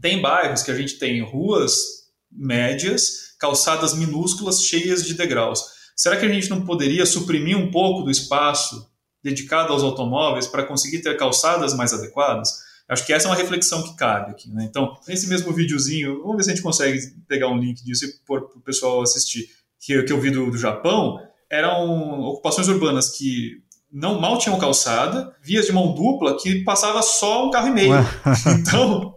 tem 0.00 0.20
bairros 0.20 0.62
que 0.62 0.70
a 0.70 0.76
gente 0.76 0.98
tem 0.98 1.22
ruas 1.22 2.02
médias, 2.30 3.34
calçadas 3.38 3.94
minúsculas 3.94 4.62
cheias 4.62 5.04
de 5.04 5.14
degraus. 5.14 5.71
Será 5.96 6.16
que 6.16 6.26
a 6.26 6.28
gente 6.28 6.50
não 6.50 6.64
poderia 6.64 7.06
suprimir 7.06 7.56
um 7.56 7.70
pouco 7.70 8.02
do 8.02 8.10
espaço 8.10 8.90
dedicado 9.22 9.72
aos 9.72 9.82
automóveis 9.82 10.46
para 10.46 10.64
conseguir 10.64 11.00
ter 11.00 11.16
calçadas 11.16 11.74
mais 11.74 11.92
adequadas? 11.92 12.50
Acho 12.88 13.06
que 13.06 13.12
essa 13.12 13.26
é 13.26 13.30
uma 13.30 13.36
reflexão 13.36 13.82
que 13.82 13.96
cabe 13.96 14.32
aqui. 14.32 14.50
Né? 14.50 14.66
Então, 14.68 14.94
nesse 15.06 15.28
mesmo 15.28 15.52
videozinho, 15.52 16.20
vamos 16.22 16.36
ver 16.36 16.42
se 16.44 16.50
a 16.50 16.54
gente 16.54 16.62
consegue 16.62 16.98
pegar 17.28 17.48
um 17.48 17.58
link 17.58 17.82
disso 17.84 18.04
e 18.04 18.12
pôr 18.26 18.48
para 18.48 18.58
o 18.58 18.62
pessoal 18.62 19.00
assistir, 19.02 19.48
que, 19.80 20.02
que 20.02 20.12
eu 20.12 20.20
vi 20.20 20.30
do, 20.30 20.50
do 20.50 20.58
Japão, 20.58 21.18
eram 21.50 22.20
ocupações 22.20 22.68
urbanas 22.68 23.16
que 23.16 23.62
não 23.90 24.20
mal 24.20 24.38
tinham 24.38 24.58
calçada, 24.58 25.34
vias 25.42 25.66
de 25.66 25.72
mão 25.72 25.94
dupla 25.94 26.36
que 26.38 26.64
passava 26.64 27.02
só 27.02 27.46
um 27.46 27.50
carro 27.50 27.68
e 27.68 27.72
meio. 27.72 27.94
então, 28.58 29.14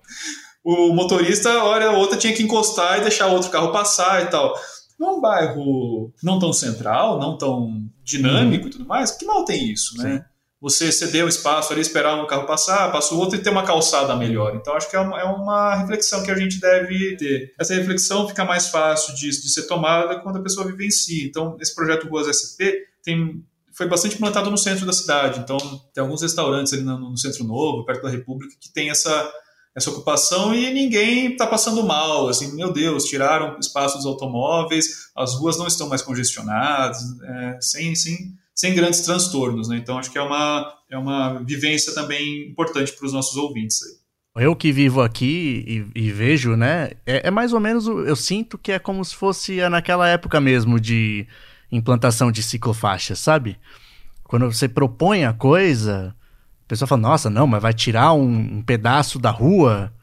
o 0.64 0.94
motorista, 0.94 1.64
hora 1.64 1.92
ou 1.92 1.98
outra, 1.98 2.18
tinha 2.18 2.34
que 2.34 2.44
encostar 2.44 3.00
e 3.00 3.02
deixar 3.02 3.28
outro 3.28 3.50
carro 3.50 3.72
passar 3.72 4.24
e 4.24 4.28
tal 4.28 4.54
num 4.99 5.19
bairro 5.19 6.13
não 6.23 6.39
tão 6.39 6.53
central, 6.53 7.19
não 7.19 7.38
tão 7.38 7.89
dinâmico 8.03 8.67
e 8.67 8.69
tudo 8.69 8.86
mais, 8.86 9.12
que 9.12 9.25
mal 9.25 9.45
tem 9.45 9.71
isso, 9.71 9.97
né? 9.97 10.17
Sim. 10.17 10.36
Você 10.62 10.91
ceder 10.91 11.23
o 11.23 11.27
espaço 11.27 11.73
ali, 11.73 11.81
esperar 11.81 12.15
um 12.15 12.25
carro 12.25 12.47
passar, 12.47 12.91
passa 12.91 13.13
o 13.13 13.19
outro 13.19 13.38
e 13.38 13.41
ter 13.41 13.49
uma 13.49 13.63
calçada 13.63 14.15
melhor. 14.15 14.55
Então, 14.55 14.73
acho 14.73 14.89
que 14.89 14.95
é 14.95 14.99
uma, 14.99 15.19
é 15.19 15.23
uma 15.23 15.75
reflexão 15.75 16.23
que 16.23 16.31
a 16.31 16.36
gente 16.36 16.60
deve 16.60 17.15
ter. 17.17 17.53
Essa 17.60 17.75
reflexão 17.75 18.27
fica 18.27 18.43
mais 18.43 18.69
fácil 18.69 19.13
de, 19.13 19.29
de 19.29 19.49
ser 19.49 19.67
tomada 19.67 20.19
quando 20.21 20.38
a 20.38 20.41
pessoa 20.41 20.65
vive 20.65 20.88
em 20.88 20.89
si. 20.89 21.27
Então, 21.27 21.55
esse 21.60 21.75
projeto 21.75 22.08
Ruas 22.08 22.25
SP 22.34 22.88
tem 23.03 23.43
foi 23.75 23.88
bastante 23.89 24.15
implantado 24.15 24.49
no 24.49 24.58
centro 24.58 24.86
da 24.86 24.93
cidade. 24.93 25.41
Então, 25.41 25.58
tem 25.93 26.01
alguns 26.01 26.21
restaurantes 26.21 26.71
ali 26.71 26.81
no, 26.81 26.97
no, 26.97 27.17
Centro 27.17 27.43
Novo, 27.43 27.86
perto 27.86 28.03
da 28.03 28.10
República, 28.10 28.55
que 28.60 28.71
tem 28.71 28.89
essa, 28.89 29.31
essa 29.76 29.90
ocupação 29.90 30.56
e 30.56 30.74
ninguém 30.74 31.34
está 31.34 31.46
passando 31.46 31.84
mal. 31.84 32.30
Assim, 32.30 32.56
meu 32.56 32.72
Deus, 32.72 33.06
tiraram 33.06 33.60
espaço 33.60 33.98
dos 33.98 34.06
automóveis, 34.06 35.10
as 35.16 35.36
ruas 35.36 35.58
não 35.58 35.68
estão 35.68 35.90
mais 35.90 36.02
congestionadas, 36.02 36.98
é, 37.24 37.58
sem, 37.62 37.94
sem, 37.94 38.34
sem 38.54 38.74
grandes 38.74 39.02
transtornos. 39.02 39.68
Né? 39.68 39.78
Então, 39.78 39.98
acho 39.98 40.12
que 40.12 40.18
é 40.18 40.22
uma, 40.22 40.74
é 40.90 40.98
uma 40.98 41.44
vivência 41.44 41.94
também 41.94 42.50
importante 42.50 42.94
para 42.94 43.06
os 43.06 43.12
nossos 43.12 43.36
ouvintes. 43.36 43.82
Aí. 43.84 44.46
Eu 44.46 44.56
que 44.56 44.72
vivo 44.72 45.02
aqui 45.02 45.86
e, 45.96 46.08
e 46.08 46.12
vejo, 46.12 46.56
né? 46.56 46.92
É, 47.06 47.28
é, 47.28 47.32
mais 47.32 47.54
ou 47.54 47.60
menos, 47.60 47.88
eu 47.88 48.16
sinto 48.16 48.58
que 48.58 48.72
é 48.72 48.80
como 48.80 49.04
se 49.04 49.16
fosse 49.16 49.58
naquela 49.70 50.08
época 50.10 50.42
mesmo 50.42 50.80
de 50.80 51.26
implantação 51.72 52.32
de 52.32 52.44
ciclofaixa, 52.44 53.16
sabe? 53.16 53.58
Quando 54.26 54.52
você 54.52 54.68
propõe 54.68 55.24
a 55.24 55.32
coisa, 55.32 56.14
a 56.65 56.67
pessoa 56.67 56.88
fala, 56.88 57.01
nossa, 57.01 57.30
não, 57.30 57.45
mas 57.45 57.62
vai 57.62 57.73
tirar 57.73 58.13
um, 58.13 58.58
um 58.58 58.62
pedaço 58.63 59.19
da 59.19 59.30
rua. 59.30 59.93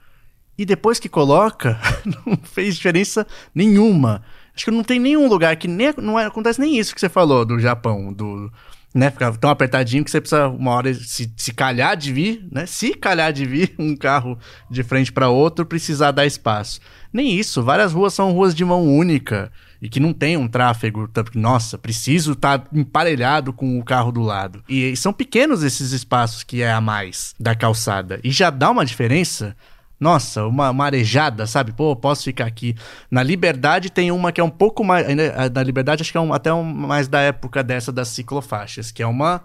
E 0.57 0.64
depois 0.64 1.01
que 1.01 1.09
coloca, 1.09 1.81
não 2.07 2.37
fez 2.44 2.77
diferença 2.77 3.27
nenhuma. 3.53 4.22
Acho 4.55 4.66
que 4.66 4.70
não 4.70 4.85
tem 4.85 5.01
nenhum 5.01 5.29
lugar 5.29 5.57
que 5.57 5.66
nem, 5.66 5.92
não 5.98 6.18
é, 6.18 6.27
acontece 6.27 6.61
nem 6.61 6.79
isso 6.79 6.94
que 6.94 7.01
você 7.01 7.09
falou 7.09 7.44
do 7.44 7.59
Japão, 7.59 8.12
do, 8.12 8.53
né? 8.94 9.11
Fica 9.11 9.33
tão 9.33 9.51
apertadinho 9.51 10.05
que 10.05 10.11
você 10.11 10.20
precisa 10.20 10.48
uma 10.48 10.70
hora 10.70 10.94
se, 10.94 11.33
se 11.37 11.53
calhar 11.53 11.96
de 11.96 12.12
vir, 12.12 12.46
né? 12.53 12.64
Se 12.64 12.94
calhar 12.94 13.33
de 13.33 13.44
vir 13.44 13.75
um 13.79 13.96
carro 13.96 14.38
de 14.70 14.85
frente 14.85 15.11
para 15.11 15.29
outro, 15.29 15.66
precisar 15.66 16.12
dar 16.12 16.27
espaço. 16.27 16.81
Nem 17.12 17.35
isso, 17.37 17.61
várias 17.62 17.92
ruas 17.92 18.14
são 18.14 18.31
ruas 18.31 18.55
de 18.55 18.64
mão 18.64 18.87
única 18.87 19.51
e 19.83 19.88
que 19.88 19.99
não 19.99 20.12
tem 20.12 20.37
um 20.37 20.47
tráfego, 20.47 21.11
nossa, 21.35 21.77
preciso 21.77 22.35
estar 22.35 22.61
tá 22.61 22.68
emparelhado 22.73 23.53
com 23.53 23.81
o 23.81 23.85
carro 23.85 24.12
do 24.12 24.23
lado. 24.23 24.62
E 24.68 24.95
são 24.97 25.12
pequenos 25.12 25.64
esses 25.64 25.90
espaços 25.90 26.45
que 26.45 26.62
é 26.62 26.71
a 26.71 26.81
mais 26.81 27.35
da 27.38 27.53
calçada. 27.53 28.21
E 28.23 28.31
já 28.31 28.49
dá 28.49 28.71
uma 28.71 28.87
diferença 28.87 29.57
nossa, 29.99 30.45
uma 30.47 30.73
marejada, 30.73 31.47
sabe? 31.47 31.73
Pô, 31.73 31.95
posso 31.95 32.25
ficar 32.25 32.47
aqui. 32.47 32.77
Na 33.11 33.23
Liberdade 33.23 33.90
tem 33.90 34.11
uma 34.11 34.33
que 34.33 34.40
é 34.40 34.45
um 34.45 34.51
pouco 34.51 34.85
mais. 34.85 35.07
Ainda, 35.07 35.49
na 35.49 35.62
Liberdade 35.62 36.03
acho 36.03 36.11
que 36.11 36.18
é 36.18 36.21
um, 36.21 36.33
até 36.33 36.53
um, 36.53 36.64
mais 36.64 37.07
da 37.07 37.21
época 37.21 37.62
dessa 37.62 37.92
das 37.92 38.09
ciclofaixas, 38.09 38.90
que 38.90 39.03
é 39.03 39.07
uma. 39.07 39.42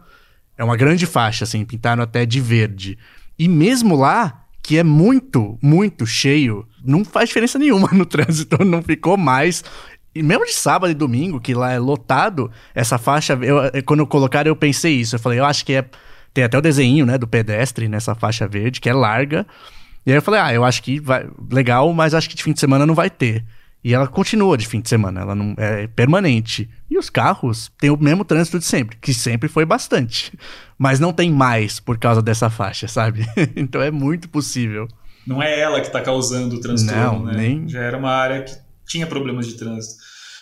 É 0.58 0.64
uma 0.64 0.76
grande 0.76 1.06
faixa, 1.06 1.44
assim, 1.44 1.64
pintaram 1.64 2.02
até 2.02 2.26
de 2.26 2.42
verde. 2.42 2.98
E 3.38 3.48
mesmo 3.48 3.96
lá, 3.96 4.46
que 4.64 4.78
é 4.78 4.84
muito, 4.84 5.60
muito 5.62 6.08
cheio, 6.08 6.68
não 6.84 7.06
faz 7.06 7.30
diferença 7.30 7.60
nenhuma 7.60 7.90
no 7.94 8.06
trânsito, 8.06 8.66
não 8.66 8.82
ficou 8.82 9.16
mais. 9.16 9.64
E 10.18 10.24
mesmo 10.24 10.46
de 10.46 10.54
sábado 10.54 10.92
e 10.92 10.96
domingo, 10.96 11.40
que 11.40 11.54
lá 11.54 11.72
é 11.72 11.80
lotado, 11.80 12.52
essa 12.74 12.98
faixa, 12.98 13.38
eu, 13.42 13.58
quando 13.84 14.00
eu 14.00 14.08
colocaram, 14.08 14.50
eu 14.50 14.56
pensei 14.56 14.96
isso. 14.96 15.16
Eu 15.16 15.20
falei, 15.20 15.40
eu 15.40 15.46
acho 15.46 15.66
que 15.66 15.74
é. 15.74 15.86
Tem 16.34 16.44
até 16.44 16.58
o 16.58 16.62
desenho, 16.62 17.06
né, 17.06 17.18
do 17.18 17.28
pedestre 17.28 17.88
nessa 17.88 18.14
faixa 18.14 18.48
verde, 18.48 18.80
que 18.80 18.90
é 18.90 18.94
larga. 18.94 19.46
E 20.06 20.12
aí 20.12 20.18
eu 20.18 20.22
falei, 20.22 20.40
ah, 20.40 20.54
eu 20.54 20.64
acho 20.64 20.84
que 20.84 21.00
vai 21.00 21.28
legal, 21.52 21.92
mas 21.94 22.14
acho 22.14 22.30
que 22.30 22.36
de 22.36 22.44
fim 22.44 22.54
de 22.54 22.60
semana 22.60 22.86
não 22.86 22.94
vai 22.94 23.10
ter. 23.10 23.44
E 23.84 23.94
ela 23.94 24.08
continua 24.08 24.58
de 24.58 24.68
fim 24.68 24.82
de 24.82 24.90
semana, 24.90 25.22
ela 25.22 25.36
não 25.36 25.54
é 25.58 25.88
permanente. 25.88 26.70
E 26.90 26.98
os 26.98 27.10
carros 27.10 27.72
têm 27.80 27.90
o 27.90 27.98
mesmo 27.98 28.26
trânsito 28.26 28.60
de 28.60 28.66
sempre, 28.66 28.98
que 28.98 29.14
sempre 29.14 29.48
foi 29.48 29.66
bastante. 29.66 30.32
Mas 30.78 31.00
não 31.00 31.14
tem 31.14 31.32
mais 31.32 31.80
por 31.80 31.98
causa 31.98 32.22
dessa 32.22 32.50
faixa, 32.50 32.88
sabe? 32.88 33.26
então 33.56 33.82
é 33.82 33.90
muito 33.90 34.30
possível. 34.30 34.88
Não 35.26 35.42
é 35.42 35.60
ela 35.60 35.82
que 35.82 35.88
está 35.88 36.02
causando 36.02 36.56
o 36.56 36.60
transtorno, 36.62 37.20
não, 37.20 37.26
né? 37.26 37.34
Nem... 37.36 37.68
Já 37.68 37.82
era 37.82 37.98
uma 37.98 38.12
área 38.12 38.44
que 38.44 38.67
tinha 38.88 39.06
problemas 39.06 39.46
de 39.46 39.56
trânsito. 39.56 39.96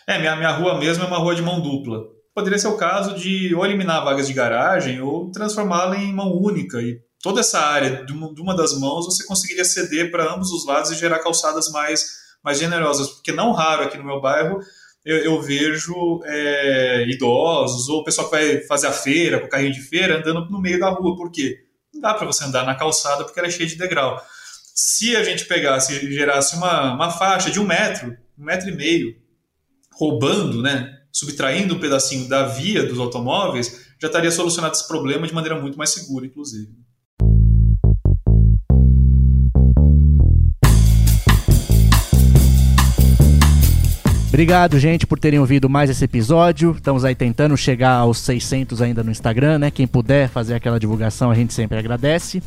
É, 0.07 0.19
minha, 0.19 0.35
minha 0.35 0.51
rua 0.51 0.77
mesmo 0.77 1.03
é 1.03 1.07
uma 1.07 1.17
rua 1.17 1.35
de 1.35 1.41
mão 1.41 1.61
dupla. 1.61 2.03
Poderia 2.33 2.59
ser 2.59 2.67
o 2.67 2.77
caso 2.77 3.15
de 3.15 3.55
ou 3.55 3.65
eliminar 3.65 4.03
vagas 4.03 4.27
de 4.27 4.33
garagem 4.33 5.01
ou 5.01 5.31
transformá-la 5.31 5.97
em 5.97 6.13
mão 6.13 6.31
única 6.31 6.81
e 6.81 6.99
toda 7.21 7.39
essa 7.39 7.59
área 7.59 8.05
de 8.05 8.13
uma, 8.13 8.55
das 8.55 8.77
mãos 8.77 9.05
você 9.05 9.25
conseguiria 9.25 9.65
ceder 9.65 10.11
para 10.11 10.33
ambos 10.33 10.51
os 10.51 10.65
lados 10.65 10.91
e 10.91 10.95
gerar 10.95 11.19
calçadas 11.19 11.69
mais, 11.71 12.05
mais 12.43 12.59
generosas. 12.59 13.09
Porque 13.09 13.31
não 13.31 13.51
raro 13.51 13.83
aqui 13.83 13.97
no 13.97 14.05
meu 14.05 14.21
bairro 14.21 14.59
eu, 15.05 15.17
eu 15.17 15.41
vejo 15.41 16.21
é, 16.25 17.05
idosos 17.07 17.87
ou 17.87 18.01
o 18.01 18.03
pessoal 18.03 18.27
que 18.27 18.35
vai 18.35 18.61
fazer 18.61 18.87
a 18.87 18.91
feira, 18.91 19.39
com 19.39 19.45
o 19.45 19.49
carrinho 19.49 19.71
de 19.71 19.81
feira, 19.81 20.17
andando 20.17 20.49
no 20.49 20.59
meio 20.59 20.79
da 20.79 20.89
rua. 20.89 21.15
Por 21.15 21.31
quê? 21.31 21.59
Não 21.93 22.01
dá 22.01 22.13
para 22.15 22.25
você 22.25 22.43
andar 22.43 22.65
na 22.65 22.75
calçada 22.75 23.23
porque 23.23 23.39
ela 23.39 23.47
é 23.47 23.51
cheia 23.51 23.69
de 23.69 23.75
degrau. 23.75 24.19
Se 24.73 25.15
a 25.15 25.23
gente 25.23 25.45
pegasse 25.45 25.93
e 25.93 26.11
gerasse 26.11 26.55
uma, 26.55 26.95
uma 26.95 27.11
faixa 27.11 27.51
de 27.51 27.59
um 27.59 27.65
metro, 27.65 28.17
um 28.37 28.43
metro 28.43 28.69
e 28.69 28.75
meio, 28.75 29.15
roubando, 29.93 30.61
né, 30.61 30.93
subtraindo 31.11 31.75
um 31.75 31.79
pedacinho 31.79 32.27
da 32.27 32.47
via 32.47 32.85
dos 32.85 32.99
automóveis, 32.99 33.85
já 33.99 34.07
estaria 34.07 34.31
solucionado 34.31 34.75
esse 34.75 34.87
problema 34.87 35.25
de 35.25 35.33
maneira 35.33 35.59
muito 35.59 35.77
mais 35.77 35.91
segura, 35.91 36.25
inclusive. 36.25 36.69
Obrigado, 44.27 44.77
gente, 44.77 45.07
por 45.07 45.17
terem 45.17 45.39
ouvido 45.39 45.69
mais 45.69 45.89
esse 45.89 46.03
episódio. 46.03 46.71
Estamos 46.71 47.05
aí 47.05 47.15
tentando 47.15 47.55
chegar 47.55 47.93
aos 47.93 48.17
600 48.17 48.81
ainda 48.81 49.01
no 49.01 49.09
Instagram, 49.09 49.59
né? 49.59 49.71
Quem 49.71 49.87
puder 49.87 50.27
fazer 50.27 50.55
aquela 50.55 50.77
divulgação, 50.77 51.31
a 51.31 51.35
gente 51.35 51.53
sempre 51.53 51.77
agradece. 51.77 52.43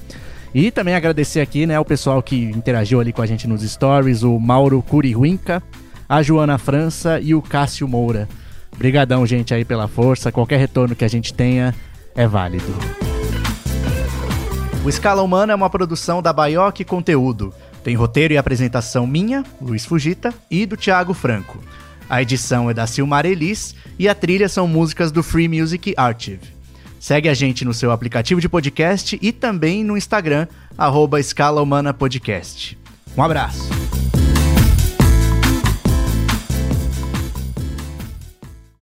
E 0.54 0.70
também 0.70 0.94
agradecer 0.94 1.40
aqui, 1.40 1.66
né, 1.66 1.78
o 1.78 1.84
pessoal 1.84 2.22
que 2.22 2.44
interagiu 2.44 3.00
ali 3.00 3.12
com 3.12 3.20
a 3.22 3.26
gente 3.26 3.46
nos 3.46 3.62
stories, 3.62 4.22
o 4.22 4.38
Mauro 4.38 4.82
Curihuinca, 4.82 5.62
a 6.08 6.22
Joana 6.22 6.56
França 6.56 7.20
e 7.20 7.34
o 7.34 7.42
Cássio 7.42 7.86
Moura. 7.86 8.28
Obrigadão, 8.74 9.26
gente, 9.26 9.52
aí 9.52 9.64
pela 9.64 9.88
força. 9.88 10.32
Qualquer 10.32 10.58
retorno 10.58 10.94
que 10.94 11.04
a 11.04 11.08
gente 11.08 11.34
tenha 11.34 11.74
é 12.14 12.26
válido. 12.26 12.72
O 14.84 14.88
Escala 14.88 15.22
Humana 15.22 15.52
é 15.52 15.56
uma 15.56 15.68
produção 15.68 16.22
da 16.22 16.32
Baioque 16.32 16.84
Conteúdo. 16.84 17.52
Tem 17.84 17.94
roteiro 17.94 18.32
e 18.32 18.38
apresentação 18.38 19.06
minha, 19.06 19.44
Luiz 19.60 19.84
Fugita, 19.84 20.32
e 20.50 20.64
do 20.64 20.76
Thiago 20.76 21.12
Franco. 21.12 21.58
A 22.08 22.22
edição 22.22 22.70
é 22.70 22.74
da 22.74 22.86
Silmar 22.86 23.26
Elis 23.26 23.74
e 23.98 24.08
a 24.08 24.14
trilha 24.14 24.48
são 24.48 24.66
músicas 24.66 25.12
do 25.12 25.22
Free 25.22 25.48
Music 25.48 25.92
Archive. 25.96 26.57
Segue 26.98 27.28
a 27.28 27.34
gente 27.34 27.64
no 27.64 27.74
seu 27.74 27.90
aplicativo 27.90 28.40
de 28.40 28.48
podcast 28.48 29.18
e 29.20 29.32
também 29.32 29.84
no 29.84 29.96
Instagram, 29.96 30.46
arroba 30.76 31.20
Escala 31.20 31.62
Humana 31.62 31.94
Podcast. 31.94 32.78
Um 33.16 33.22
abraço! 33.22 33.97